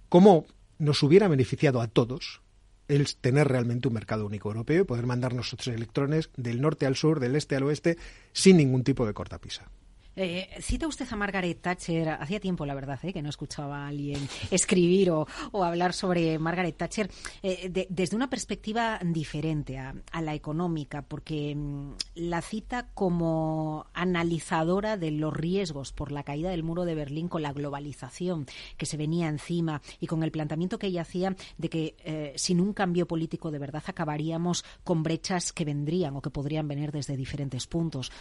cómo 0.08 0.46
nos 0.78 1.02
hubiera 1.02 1.28
beneficiado 1.28 1.80
a 1.80 1.86
todos 1.86 2.40
el 2.88 3.14
tener 3.16 3.48
realmente 3.48 3.88
un 3.88 3.94
mercado 3.94 4.26
único 4.26 4.48
europeo 4.48 4.82
y 4.82 4.84
poder 4.84 5.06
mandar 5.06 5.34
nuestros 5.34 5.66
electrones 5.68 6.30
del 6.36 6.60
norte 6.60 6.86
al 6.86 6.96
sur, 6.96 7.20
del 7.20 7.36
este 7.36 7.56
al 7.56 7.64
oeste, 7.64 7.96
sin 8.32 8.56
ningún 8.56 8.84
tipo 8.84 9.06
de 9.06 9.14
cortapisa. 9.14 9.70
Eh, 10.16 10.48
cita 10.60 10.86
usted 10.86 11.06
a 11.10 11.16
Margaret 11.16 11.60
Thatcher. 11.60 12.08
Hacía 12.08 12.38
tiempo, 12.38 12.64
la 12.64 12.74
verdad, 12.74 12.98
eh, 13.02 13.12
que 13.12 13.22
no 13.22 13.28
escuchaba 13.28 13.84
a 13.84 13.88
alguien 13.88 14.28
escribir 14.50 15.10
o, 15.10 15.26
hablar 15.64 15.92
sobre 15.92 16.38
Margaret 16.38 16.76
Thatcher 16.76 17.10
eh, 17.42 17.86
desde 17.88 18.14
una 18.14 18.30
perspectiva 18.30 19.00
diferente 19.02 19.78
a, 19.78 19.94
la 20.20 20.34
económica, 20.34 21.02
porque 21.02 21.54
mm, 21.54 21.92
la 22.14 22.42
cita 22.42 22.88
como 22.94 23.86
analizadora 23.92 24.96
de 24.96 25.10
los 25.10 25.34
riesgos 25.34 25.92
por 25.92 26.12
la 26.12 26.22
caída 26.22 26.50
del 26.50 26.62
muro 26.62 26.84
de 26.84 26.94
Berlín 26.94 27.28
con 27.28 27.42
la 27.42 27.52
globalización 27.52 28.46
que 28.76 28.86
se 28.86 28.96
venía 28.96 29.28
encima 29.28 29.82
y 30.00 30.06
con 30.06 30.22
el 30.22 30.30
planteamiento 30.30 30.78
que 30.78 30.86
ella 30.86 31.02
hacía 31.02 31.34
de 31.58 31.68
que 31.68 32.32
sin 32.36 32.60
un 32.60 32.72
cambio 32.72 33.06
político 33.06 33.50
de 33.50 33.58
verdad 33.58 33.82
acabaríamos 33.86 34.64
con 34.82 35.02
brechas 35.02 35.52
que 35.52 35.64
vendrían 35.64 36.16
o 36.16 36.22
que 36.22 36.30
podrían 36.30 36.68
venir 36.68 36.92
desde 36.92 37.16
diferentes 37.16 37.66
puntos, 37.66 38.12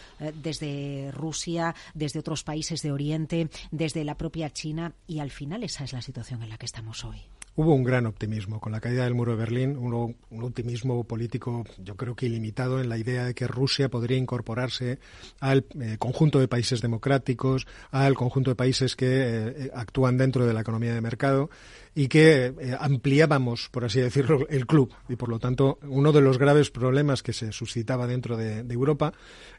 desde 0.42 1.10
Rusia, 1.12 1.74
desde 1.92 2.20
otros 2.20 2.44
países 2.44 2.82
de 2.82 2.92
Oriente, 2.92 3.48
desde 3.70 4.04
la 4.04 4.16
propia 4.16 4.50
China 4.50 4.94
y 5.06 5.18
al 5.18 5.30
final 5.30 5.64
esa 5.64 5.84
es 5.84 5.92
la 5.92 6.02
situación 6.02 6.42
en 6.42 6.48
la 6.48 6.58
que 6.58 6.66
estamos 6.66 7.04
hoy. 7.04 7.22
Hubo 7.56 7.72
un 7.72 7.84
gran 7.84 8.06
optimismo 8.06 8.58
con 8.58 8.72
la 8.72 8.80
caída 8.80 9.04
del 9.04 9.14
muro 9.14 9.30
de 9.30 9.38
Berlín, 9.38 9.76
un, 9.76 10.16
optimismo 10.42 11.04
político 11.04 11.64
yo 11.78 11.96
creo 11.96 12.16
que 12.16 12.26
ilimitado 12.26 12.80
en 12.80 12.88
la 12.88 12.98
idea 12.98 13.26
de 13.26 13.34
que 13.34 13.46
Rusia 13.46 13.88
podría 13.88 14.16
incorporarse 14.16 14.98
al 15.38 15.64
eh, 15.80 15.96
conjunto 16.00 16.40
de 16.40 16.48
países 16.48 16.80
democráticos, 16.80 17.68
al 17.92 18.14
conjunto 18.14 18.50
de 18.50 18.56
países 18.56 18.96
que 18.96 19.06
eh, 19.08 19.70
actúan 19.72 20.18
dentro 20.18 20.46
de 20.46 20.52
la 20.52 20.62
economía 20.62 20.94
de 20.94 21.00
mercado 21.00 21.48
y 21.94 22.08
que 22.08 22.46
eh, 22.46 22.76
ampliábamos, 22.78 23.68
por 23.70 23.84
así 23.84 24.00
decirlo, 24.00 24.48
el 24.48 24.66
club. 24.66 24.92
Y 25.08 25.16
por 25.16 25.28
lo 25.28 25.38
tanto, 25.38 25.78
uno 25.82 26.10
de 26.10 26.20
los 26.20 26.38
graves 26.38 26.70
problemas 26.70 27.22
que 27.22 27.32
se 27.32 27.52
suscitaba 27.52 28.06
dentro 28.06 28.36
de, 28.36 28.64
Europa 28.74 29.12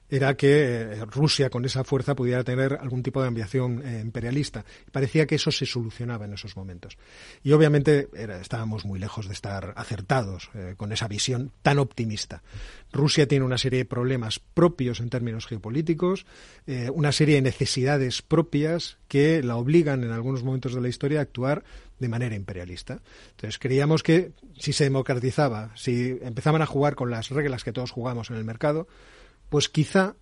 era 0.10 0.36
que 0.36 0.82
eh, 0.82 1.06
Rusia 1.06 1.50
con 1.50 1.66
esa 1.66 1.84
fuerza 1.84 2.16
pudiera 2.16 2.44
tener 2.44 2.78
algún 2.80 3.04
tipo 3.04 3.22
de 3.22 3.28
ambición 3.28 3.82
eh, 3.86 4.02
imperialista. 4.02 4.66
Parecía 4.92 5.26
que 5.26 5.36
eso 5.36 5.52
se 5.52 5.66
solucionaba 5.66 6.26
en 6.26 6.34
esos 6.34 6.56
momentos. 6.56 6.98
Y 7.44 7.52
obviamente 7.52 8.10
estábamos 8.42 8.86
muy 8.86 9.00
lejos 9.00 9.28
de 9.28 9.34
estar 9.34 9.74
acertados 9.76 10.50
con 10.78 10.92
esa 10.92 11.08
visión 11.08 11.52
tan 11.62 11.80
optimista. 11.80 12.44
Rusia 12.92 13.28
tiene 13.28 13.46
una 13.46 13.58
serie 13.58 13.80
de 13.80 13.86
problemas 13.86 14.40
propios 14.40 15.00
en 15.00 15.10
términos 15.10 15.46
geopolíticos, 15.46 16.26
una 16.94 17.12
serie 17.12 17.36
de 17.36 17.42
necesidades 17.42 18.22
propias 18.22 18.98
que 19.08 19.44
la 19.44 19.58
obligan 19.58 20.04
en 20.04 20.12
algunos 20.12 20.44
momentos 20.44 20.74
de 20.74 20.82
la 20.82 20.88
historia 20.88 21.20
a 21.20 21.24
actuar 21.24 21.64
de 22.00 22.10
manera 22.10 22.36
imperialista. 22.36 23.00
Entonces 23.32 23.60
creíamos 23.60 24.04
que 24.04 24.32
si 24.58 24.74
se 24.74 24.86
democratizaba, 24.86 25.72
si 25.76 26.18
empezaban 26.22 26.62
a 26.62 26.66
jugar 26.66 26.96
con 26.96 27.10
las 27.10 27.30
reglas 27.30 27.64
que 27.64 27.72
todos 27.72 27.92
jugamos 27.92 28.30
en 28.30 28.38
el 28.38 28.44
mercado, 28.44 28.88
pues 29.50 29.70
quizá 29.70 30.16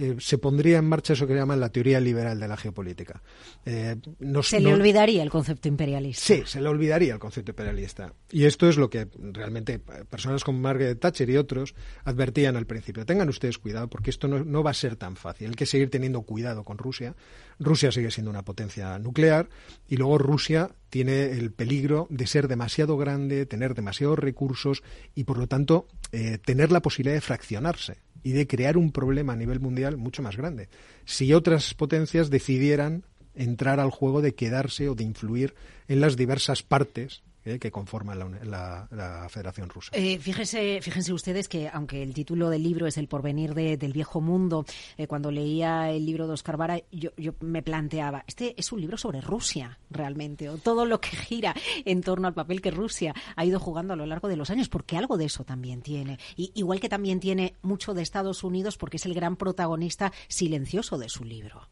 eh, 0.00 0.16
se 0.18 0.38
pondría 0.38 0.78
en 0.78 0.86
marcha 0.86 1.12
eso 1.12 1.26
que 1.26 1.34
llaman 1.34 1.60
la 1.60 1.68
teoría 1.68 2.00
liberal 2.00 2.40
de 2.40 2.48
la 2.48 2.56
geopolítica. 2.56 3.22
Eh, 3.66 3.96
se 4.42 4.58
le 4.58 4.72
olvidaría 4.72 5.22
el 5.22 5.28
concepto 5.28 5.68
imperialista. 5.68 6.24
Sí, 6.24 6.42
se 6.46 6.62
le 6.62 6.70
olvidaría 6.70 7.12
el 7.12 7.18
concepto 7.18 7.50
imperialista. 7.50 8.14
Y 8.30 8.44
esto 8.44 8.66
es 8.66 8.78
lo 8.78 8.88
que 8.88 9.08
realmente 9.18 9.78
personas 9.78 10.42
como 10.42 10.58
Margaret 10.58 10.98
Thatcher 10.98 11.28
y 11.28 11.36
otros 11.36 11.74
advertían 12.04 12.56
al 12.56 12.66
principio. 12.66 13.04
Tengan 13.04 13.28
ustedes 13.28 13.58
cuidado 13.58 13.88
porque 13.88 14.08
esto 14.08 14.26
no, 14.26 14.42
no 14.42 14.62
va 14.62 14.70
a 14.70 14.74
ser 14.74 14.96
tan 14.96 15.16
fácil. 15.16 15.50
Hay 15.50 15.54
que 15.54 15.66
seguir 15.66 15.90
teniendo 15.90 16.22
cuidado 16.22 16.64
con 16.64 16.78
Rusia. 16.78 17.14
Rusia 17.60 17.92
sigue 17.92 18.10
siendo 18.10 18.30
una 18.30 18.42
potencia 18.42 18.98
nuclear 18.98 19.50
y 19.86 19.96
luego 19.96 20.16
Rusia 20.16 20.70
tiene 20.88 21.32
el 21.32 21.52
peligro 21.52 22.06
de 22.08 22.26
ser 22.26 22.48
demasiado 22.48 22.96
grande, 22.96 23.44
tener 23.44 23.74
demasiados 23.74 24.18
recursos 24.18 24.82
y 25.14 25.24
por 25.24 25.36
lo 25.36 25.46
tanto 25.46 25.86
eh, 26.10 26.38
tener 26.38 26.72
la 26.72 26.80
posibilidad 26.80 27.14
de 27.14 27.20
fraccionarse 27.20 27.98
y 28.22 28.32
de 28.32 28.46
crear 28.46 28.78
un 28.78 28.92
problema 28.92 29.34
a 29.34 29.36
nivel 29.36 29.60
mundial 29.60 29.98
mucho 29.98 30.22
más 30.22 30.36
grande. 30.36 30.70
Si 31.04 31.34
otras 31.34 31.74
potencias 31.74 32.30
decidieran 32.30 33.04
entrar 33.34 33.78
al 33.78 33.90
juego 33.90 34.22
de 34.22 34.34
quedarse 34.34 34.88
o 34.88 34.94
de 34.94 35.04
influir 35.04 35.54
en 35.86 36.00
las 36.00 36.16
diversas 36.16 36.62
partes 36.62 37.22
eh, 37.44 37.58
que 37.58 37.70
conforman 37.70 38.18
la, 38.18 39.26
Federación 39.30 39.68
Rusa. 39.68 39.90
Eh, 39.94 40.18
fíjense, 40.18 40.80
fíjense 40.82 41.12
ustedes 41.12 41.48
que, 41.48 41.68
aunque 41.68 42.02
el 42.02 42.12
título 42.12 42.50
del 42.50 42.62
libro 42.62 42.86
es 42.86 42.98
El 42.98 43.08
porvenir 43.08 43.54
del 43.54 43.92
viejo 43.92 44.20
mundo, 44.20 44.66
eh, 44.98 45.06
cuando 45.06 45.30
leía 45.30 45.90
el 45.90 46.04
libro 46.04 46.26
de 46.26 46.34
Oscar 46.34 46.56
Vara, 46.56 46.78
yo, 46.90 47.10
me 47.40 47.62
planteaba, 47.62 48.24
este 48.26 48.54
es 48.58 48.72
un 48.72 48.80
libro 48.80 48.98
sobre 48.98 49.20
Rusia, 49.20 49.78
realmente, 49.90 50.48
o 50.48 50.58
todo 50.58 50.84
lo 50.84 51.00
que 51.00 51.16
gira 51.16 51.54
en 51.84 52.02
torno 52.02 52.28
al 52.28 52.34
papel 52.34 52.60
que 52.60 52.70
Rusia 52.70 53.14
ha 53.36 53.44
ido 53.44 53.58
jugando 53.58 53.94
a 53.94 53.96
lo 53.96 54.06
largo 54.06 54.28
de 54.28 54.36
los 54.36 54.50
años, 54.50 54.68
porque 54.68 54.96
algo 54.98 55.16
de 55.16 55.24
eso 55.26 55.44
también 55.44 55.80
tiene. 55.80 56.18
Y, 56.36 56.52
igual 56.54 56.80
que 56.80 56.88
también 56.88 57.20
tiene 57.20 57.54
mucho 57.62 57.94
de 57.94 58.02
Estados 58.02 58.44
Unidos, 58.44 58.76
porque 58.76 58.98
es 58.98 59.06
el 59.06 59.14
gran 59.14 59.36
protagonista 59.36 60.12
silencioso 60.28 60.98
de 60.98 61.08
su 61.08 61.24
libro. 61.24 61.68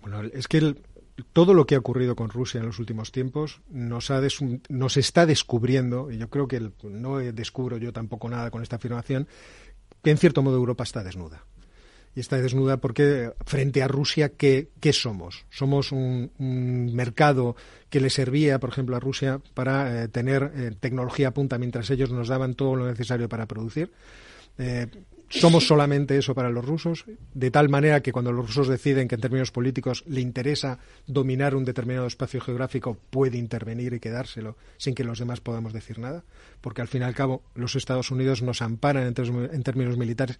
Bueno, 0.00 0.22
es 0.22 0.48
que 0.48 0.58
el, 0.58 0.82
todo 1.32 1.54
lo 1.54 1.66
que 1.66 1.74
ha 1.74 1.78
ocurrido 1.78 2.16
con 2.16 2.28
Rusia 2.28 2.60
en 2.60 2.66
los 2.66 2.78
últimos 2.78 3.12
tiempos 3.12 3.60
nos, 3.70 4.10
está 4.96 5.26
descubriendo, 5.26 6.10
y 6.10 6.18
yo 6.18 6.28
creo 6.28 6.48
que 6.48 6.70
no 6.82 7.18
descubro 7.18 7.76
yo 7.76 7.92
tampoco 7.92 8.28
nada 8.28 8.50
con 8.50 8.62
esta 8.62 8.76
afirmación, 8.76 9.28
que 10.02 10.10
en 10.10 10.18
cierto 10.18 10.42
modo 10.42 10.56
Europa 10.56 10.84
está 10.84 11.02
desnuda. 11.02 11.44
Y 12.16 12.20
está 12.20 12.40
desnuda 12.40 12.76
porque 12.76 13.32
frente 13.44 13.82
a 13.82 13.88
Rusia, 13.88 14.30
¿qué, 14.30 14.68
somos? 14.92 15.46
Somos 15.50 15.90
un, 15.90 16.30
mercado 16.94 17.56
que 17.90 18.00
le 18.00 18.10
servía, 18.10 18.60
por 18.60 18.70
ejemplo, 18.70 18.96
a 18.96 19.00
Rusia 19.00 19.40
para 19.54 20.04
eh, 20.04 20.08
tener 20.08 20.52
eh, 20.54 20.70
tecnología 20.78 21.32
punta 21.32 21.58
mientras 21.58 21.90
ellos 21.90 22.10
nos 22.10 22.28
daban 22.28 22.54
todo 22.54 22.76
lo 22.76 22.86
necesario 22.86 23.28
para 23.28 23.46
producir. 23.46 23.90
Eh, 24.58 24.86
somos 25.28 25.66
solamente 25.66 26.16
eso 26.16 26.34
para 26.34 26.50
los 26.50 26.64
rusos, 26.64 27.04
de 27.32 27.50
tal 27.50 27.68
manera 27.68 28.02
que 28.02 28.12
cuando 28.12 28.32
los 28.32 28.46
rusos 28.46 28.68
deciden 28.68 29.08
que 29.08 29.16
en 29.16 29.20
términos 29.20 29.50
políticos 29.50 30.04
le 30.06 30.20
interesa 30.20 30.78
dominar 31.06 31.54
un 31.54 31.64
determinado 31.64 32.06
espacio 32.06 32.40
geográfico, 32.40 32.98
puede 33.10 33.38
intervenir 33.38 33.94
y 33.94 34.00
quedárselo 34.00 34.56
sin 34.76 34.94
que 34.94 35.04
los 35.04 35.18
demás 35.18 35.40
podamos 35.40 35.72
decir 35.72 35.98
nada, 35.98 36.24
porque 36.60 36.82
al 36.82 36.88
fin 36.88 37.02
y 37.02 37.04
al 37.04 37.14
cabo 37.14 37.42
los 37.54 37.76
Estados 37.76 38.10
Unidos 38.10 38.42
nos 38.42 38.62
amparan 38.62 39.06
en, 39.06 39.62
términos 39.62 39.96
militares 39.96 40.38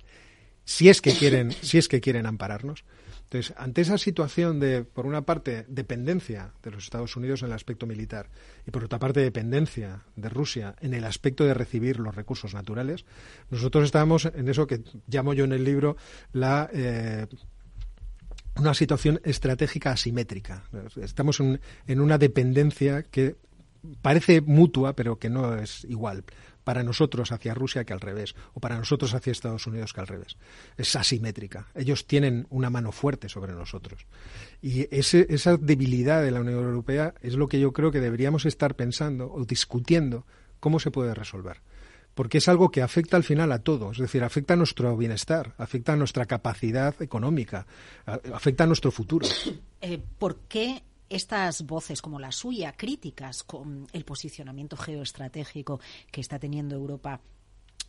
si 0.65 0.89
es 0.89 1.01
que 1.01 1.13
quieren, 1.13 1.53
si 1.53 1.79
es 1.79 1.89
que 1.89 2.01
quieren 2.01 2.27
ampararnos. 2.27 2.85
Entonces, 3.25 3.55
ante 3.57 3.81
esa 3.81 3.99
situación 3.99 4.61
de, 4.61 4.85
por 4.85 5.07
una 5.07 5.23
parte, 5.23 5.65
dependencia 5.69 6.53
de 6.63 6.71
los 6.71 6.85
Estados 6.85 7.17
Unidos 7.17 7.43
en 7.43 7.49
el 7.49 7.55
aspecto 7.55 7.87
militar 7.87 8.29
y 8.67 8.71
por 8.71 8.85
otra 8.85 8.99
parte, 8.99 9.21
dependencia 9.21 10.03
de 10.15 10.29
Rusia 10.29 10.77
en 10.81 10.95
el 10.95 11.05
aspecto 11.05 11.45
de 11.45 11.55
recibir 11.55 11.99
los 11.99 12.15
recursos 12.15 12.55
naturales, 12.55 13.05
nosotros 13.51 13.85
estamos 13.85 14.27
en 14.27 14.49
eso 14.49 14.67
que 14.67 14.83
llamo 15.09 15.35
yo 15.35 15.45
en 15.45 15.53
el 15.53 15.65
libro 15.65 15.97
la 16.33 16.71
eh, 16.73 17.27
una 18.57 18.73
situación 18.73 19.21
estratégica 19.25 19.91
asimétrica. 19.91 20.63
Estamos 21.03 21.41
en 21.41 22.01
una 22.01 22.19
dependencia 22.19 23.03
que 23.03 23.35
parece 24.01 24.41
mutua, 24.41 24.95
pero 24.95 25.19
que 25.19 25.29
no 25.29 25.57
es 25.57 25.85
igual 25.85 26.25
para 26.65 26.83
nosotros 26.83 27.31
hacia 27.31 27.55
Rusia 27.55 27.85
que 27.85 27.93
al 27.93 28.01
revés, 28.01 28.35
o 28.55 28.61
para 28.61 28.77
nosotros 28.77 29.15
hacia 29.15 29.31
Estados 29.31 29.67
Unidos 29.67 29.93
que 29.93 30.01
al 30.01 30.07
revés. 30.07 30.37
Es 30.77 30.97
asimétrica. 30.97 31.69
Ellos 31.75 32.07
tienen 32.07 32.47
una 32.51 32.71
mano 32.71 32.91
fuerte 32.91 33.29
sobre 33.29 33.53
nosotros. 33.53 34.07
Y 34.61 34.89
esa 34.91 35.57
debilidad 35.57 36.23
de 36.23 36.31
la 36.31 36.41
Unión 36.41 36.65
Europea 36.65 37.15
es 37.21 37.35
lo 37.35 37.49
que 37.49 37.61
yo 37.61 37.73
creo 37.73 37.91
que 37.91 38.01
deberíamos 38.01 38.47
estar 38.47 38.75
pensando 38.75 39.31
o 39.31 39.45
discutiendo 39.45 40.27
cómo 40.59 40.81
se 40.81 40.91
puede 40.91 41.15
resolver. 41.15 41.61
Porque 42.15 42.39
es 42.39 42.49
algo 42.49 42.71
que 42.71 42.81
afecta 42.81 43.17
al 43.17 43.25
final 43.25 43.51
a 43.51 43.59
todo, 43.59 43.91
es 43.91 43.99
decir, 43.99 44.23
afecta 44.23 44.55
a 44.55 44.57
nuestro 44.57 44.97
bienestar, 44.97 45.55
afecta 45.59 45.95
a 45.95 45.97
nuestra 45.97 46.27
capacidad 46.27 46.95
económica, 47.03 47.67
afecta 48.33 48.65
a 48.65 48.67
nuestro 48.69 48.93
futuro. 48.93 49.27
Eh, 49.81 50.01
¿Por 50.19 50.37
qué 50.49 50.83
estas 51.15 51.67
voces 51.67 52.03
como 52.03 52.19
la 52.19 52.33
suya, 52.33 52.73
críticas 52.77 53.43
con 53.43 53.87
el 53.93 54.05
posicionamiento 54.05 54.77
geoestratégico 54.77 55.81
que 56.11 56.21
está 56.21 56.39
teniendo 56.39 56.75
Europa, 56.75 57.21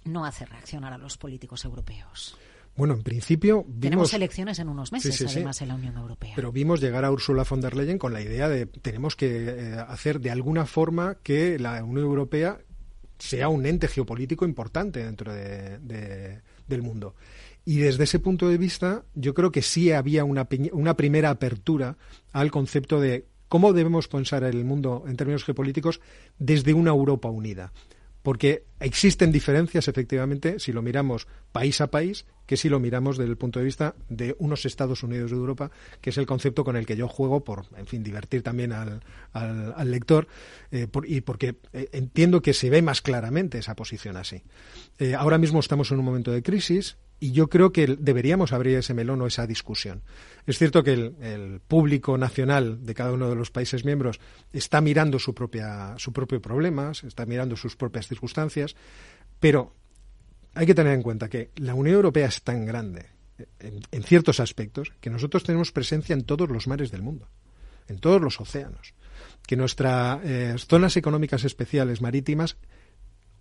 no 0.06 0.26
hace 0.26 0.46
reaccionar 0.46 0.94
a 0.94 0.98
los 0.98 1.18
políticos 1.18 1.66
europeos? 1.66 2.38
Bueno, 2.76 2.94
en 2.94 3.04
principio 3.04 3.64
vimos... 3.64 3.80
Tenemos 3.80 4.14
elecciones 4.14 4.60
en 4.60 4.68
unos 4.68 4.92
meses, 4.92 5.22
además, 5.22 5.62
en 5.62 5.70
la 5.70 5.76
Unión 5.76 5.98
Europea. 5.98 6.34
Pero 6.36 6.52
vimos 6.52 6.82
llegar 6.82 7.06
a 7.06 7.12
Ursula 7.12 7.46
von 7.50 7.62
der 7.62 7.76
Leyen 7.76 7.98
con 7.98 8.12
la 8.12 8.22
idea 8.22 8.50
de 8.50 8.66
tenemos 8.66 9.16
que 9.16 9.46
eh, 9.48 9.76
hacer 9.88 10.20
de 10.20 10.30
alguna 10.30 10.66
forma 10.66 11.16
que 11.24 11.58
la 11.58 11.82
Unión 11.84 12.06
Europea 12.06 12.60
sea 13.18 13.48
un 13.48 13.66
ente 13.66 13.88
geopolítico 13.88 14.46
importante 14.46 15.04
dentro 15.04 15.34
del 15.34 16.82
mundo. 16.82 17.16
Y 17.66 17.78
desde 17.78 18.04
ese 18.04 18.20
punto 18.20 18.48
de 18.48 18.58
vista, 18.58 19.04
yo 19.16 19.34
creo 19.34 19.52
que 19.52 19.64
sí 19.64 19.92
había 19.92 20.24
una, 20.24 20.48
una 20.72 20.96
primera 20.96 21.32
apertura 21.32 21.98
al 22.32 22.52
concepto 22.52 23.02
de 23.02 23.26
cómo 23.48 23.74
debemos 23.74 24.08
pensar 24.08 24.44
el 24.44 24.64
mundo 24.64 25.04
en 25.08 25.18
términos 25.18 25.44
geopolíticos 25.44 26.00
desde 26.38 26.74
una 26.74 26.92
Europa 26.92 27.30
unida 27.30 27.74
porque 28.26 28.64
existen 28.80 29.32
diferencias, 29.32 29.88
efectivamente, 29.88 30.60
si 30.60 30.74
lo 30.74 30.82
miramos 30.82 31.28
país 31.52 31.80
a 31.80 31.92
país, 31.92 32.26
que 32.48 32.58
si 32.58 32.70
lo 32.70 32.80
miramos 32.80 33.20
desde 33.20 33.30
el 33.30 33.38
punto 33.38 33.60
de 33.60 33.66
vista 33.66 33.94
de 34.10 34.36
unos 34.40 34.66
Estados 34.66 35.04
Unidos 35.04 35.30
de 35.30 35.38
Europa, 35.38 35.70
que 36.02 36.10
es 36.10 36.18
el 36.18 36.26
concepto 36.26 36.64
con 36.64 36.76
el 36.76 36.88
que 36.88 36.96
yo 36.96 37.08
juego 37.08 37.44
por, 37.44 37.66
en 37.78 37.86
fin, 37.86 38.04
divertir 38.04 38.42
también 38.42 38.72
al, 38.72 39.04
al, 39.32 39.92
lector 39.92 40.28
eh, 40.72 40.88
y 41.04 41.22
porque 41.22 41.58
eh, 41.72 41.90
entiendo 41.92 42.42
que 42.42 42.54
se 42.54 42.72
ve 42.72 42.82
más 42.82 43.04
claramente 43.04 43.60
esa 43.60 43.76
posición 43.76 44.18
así. 44.18 44.42
Eh, 44.98 45.14
ahora 45.14 45.38
mismo 45.38 45.60
estamos 45.60 45.92
en 45.92 46.00
un 46.00 46.06
momento 46.06 46.32
de 46.32 46.42
crisis, 46.42 46.98
y 47.20 47.32
yo 47.32 47.48
creo 47.48 47.72
que 47.72 47.96
deberíamos 47.98 48.52
abrir 48.52 48.78
ese 48.78 48.94
melón 48.94 49.22
o 49.22 49.28
esa 49.28 49.48
discusión. 49.48 50.04
Es 50.46 50.58
cierto 50.58 50.84
que 50.84 50.94
el, 50.94 51.62
público 51.68 52.18
nacional 52.18 52.86
de 52.86 52.94
cada 52.94 53.14
uno 53.14 53.30
de 53.30 53.36
los 53.36 53.52
países 53.52 53.86
miembros 53.86 54.20
está 54.54 54.82
mirando 54.82 55.18
su, 55.20 55.34
propia, 55.34 55.96
su 55.98 56.12
propio 56.14 56.42
problema, 56.42 56.92
está 56.92 57.26
mirando 57.26 57.56
sus 57.56 57.76
propias 57.76 58.08
circunstancias, 58.08 58.76
pero 59.40 59.74
hay 60.54 60.66
que 60.66 60.76
tener 60.76 60.94
en 60.94 61.04
cuenta 61.04 61.30
que 61.30 61.52
la 61.58 61.74
Unión 61.74 61.96
Europea 61.96 62.28
es 62.28 62.42
tan 62.42 62.66
grande 62.66 63.08
en, 63.60 64.04
ciertos 64.04 64.40
aspectos 64.40 64.94
que 65.02 65.10
nosotros 65.10 65.44
tenemos 65.44 65.72
presencia 65.72 66.14
en 66.14 66.24
todos 66.24 66.50
los 66.50 66.68
mares 66.68 66.92
del 66.92 67.02
mundo, 67.02 67.28
en 67.88 68.00
todos 68.00 68.22
los 68.22 68.40
océanos, 68.40 68.94
que 69.46 69.56
nuestras 69.56 70.20
eh, 70.24 70.56
zonas 70.58 70.96
económicas 70.98 71.44
especiales 71.44 72.02
marítimas 72.02 72.58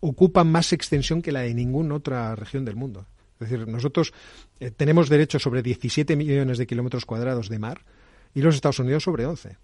ocupan 0.00 0.50
más 0.50 0.72
extensión 0.72 1.22
que 1.22 1.32
la 1.32 1.40
de 1.40 1.54
ninguna 1.54 1.94
otra 1.94 2.34
región 2.34 2.64
del 2.64 2.76
mundo. 2.76 3.06
Es 3.40 3.50
decir, 3.50 3.66
nosotros 3.66 4.12
eh, 4.60 4.70
tenemos 4.70 5.08
derecho 5.08 5.38
sobre 5.38 5.62
17 5.62 6.16
millones 6.16 6.58
de 6.58 6.66
kilómetros 6.66 7.04
cuadrados 7.04 7.48
de 7.48 7.58
mar 7.58 7.84
y 8.34 8.42
los 8.42 8.54
Estados 8.54 8.78
Unidos 8.78 9.02
sobre 9.02 9.26
11. 9.26 9.56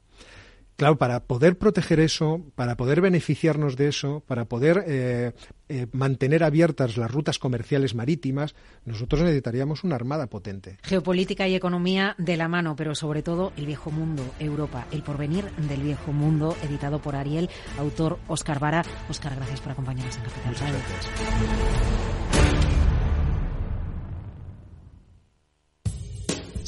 Claro, 0.80 0.96
para 0.96 1.20
poder 1.20 1.58
proteger 1.58 2.00
eso, 2.00 2.40
para 2.54 2.74
poder 2.74 3.02
beneficiarnos 3.02 3.76
de 3.76 3.88
eso, 3.88 4.22
para 4.26 4.46
poder 4.46 4.82
eh, 4.86 5.32
eh, 5.68 5.86
mantener 5.92 6.42
abiertas 6.42 6.96
las 6.96 7.10
rutas 7.10 7.38
comerciales 7.38 7.94
marítimas, 7.94 8.54
nosotros 8.86 9.20
necesitaríamos 9.20 9.84
una 9.84 9.96
armada 9.96 10.28
potente. 10.28 10.78
Geopolítica 10.82 11.46
y 11.46 11.54
economía 11.54 12.14
de 12.16 12.38
la 12.38 12.48
mano, 12.48 12.76
pero 12.76 12.94
sobre 12.94 13.22
todo 13.22 13.52
el 13.58 13.66
viejo 13.66 13.90
mundo, 13.90 14.24
Europa, 14.38 14.86
el 14.90 15.02
porvenir 15.02 15.50
del 15.68 15.82
viejo 15.82 16.14
mundo, 16.14 16.56
editado 16.62 16.98
por 17.02 17.14
Ariel, 17.14 17.50
autor 17.76 18.18
Oscar 18.26 18.58
Vara. 18.58 18.82
Oscar, 19.10 19.36
gracias 19.36 19.60
por 19.60 19.72
acompañarnos 19.72 20.16
en 20.16 20.22
Capital 20.22 20.72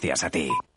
gracias 0.00 0.24
a 0.24 0.30
ti. 0.30 0.60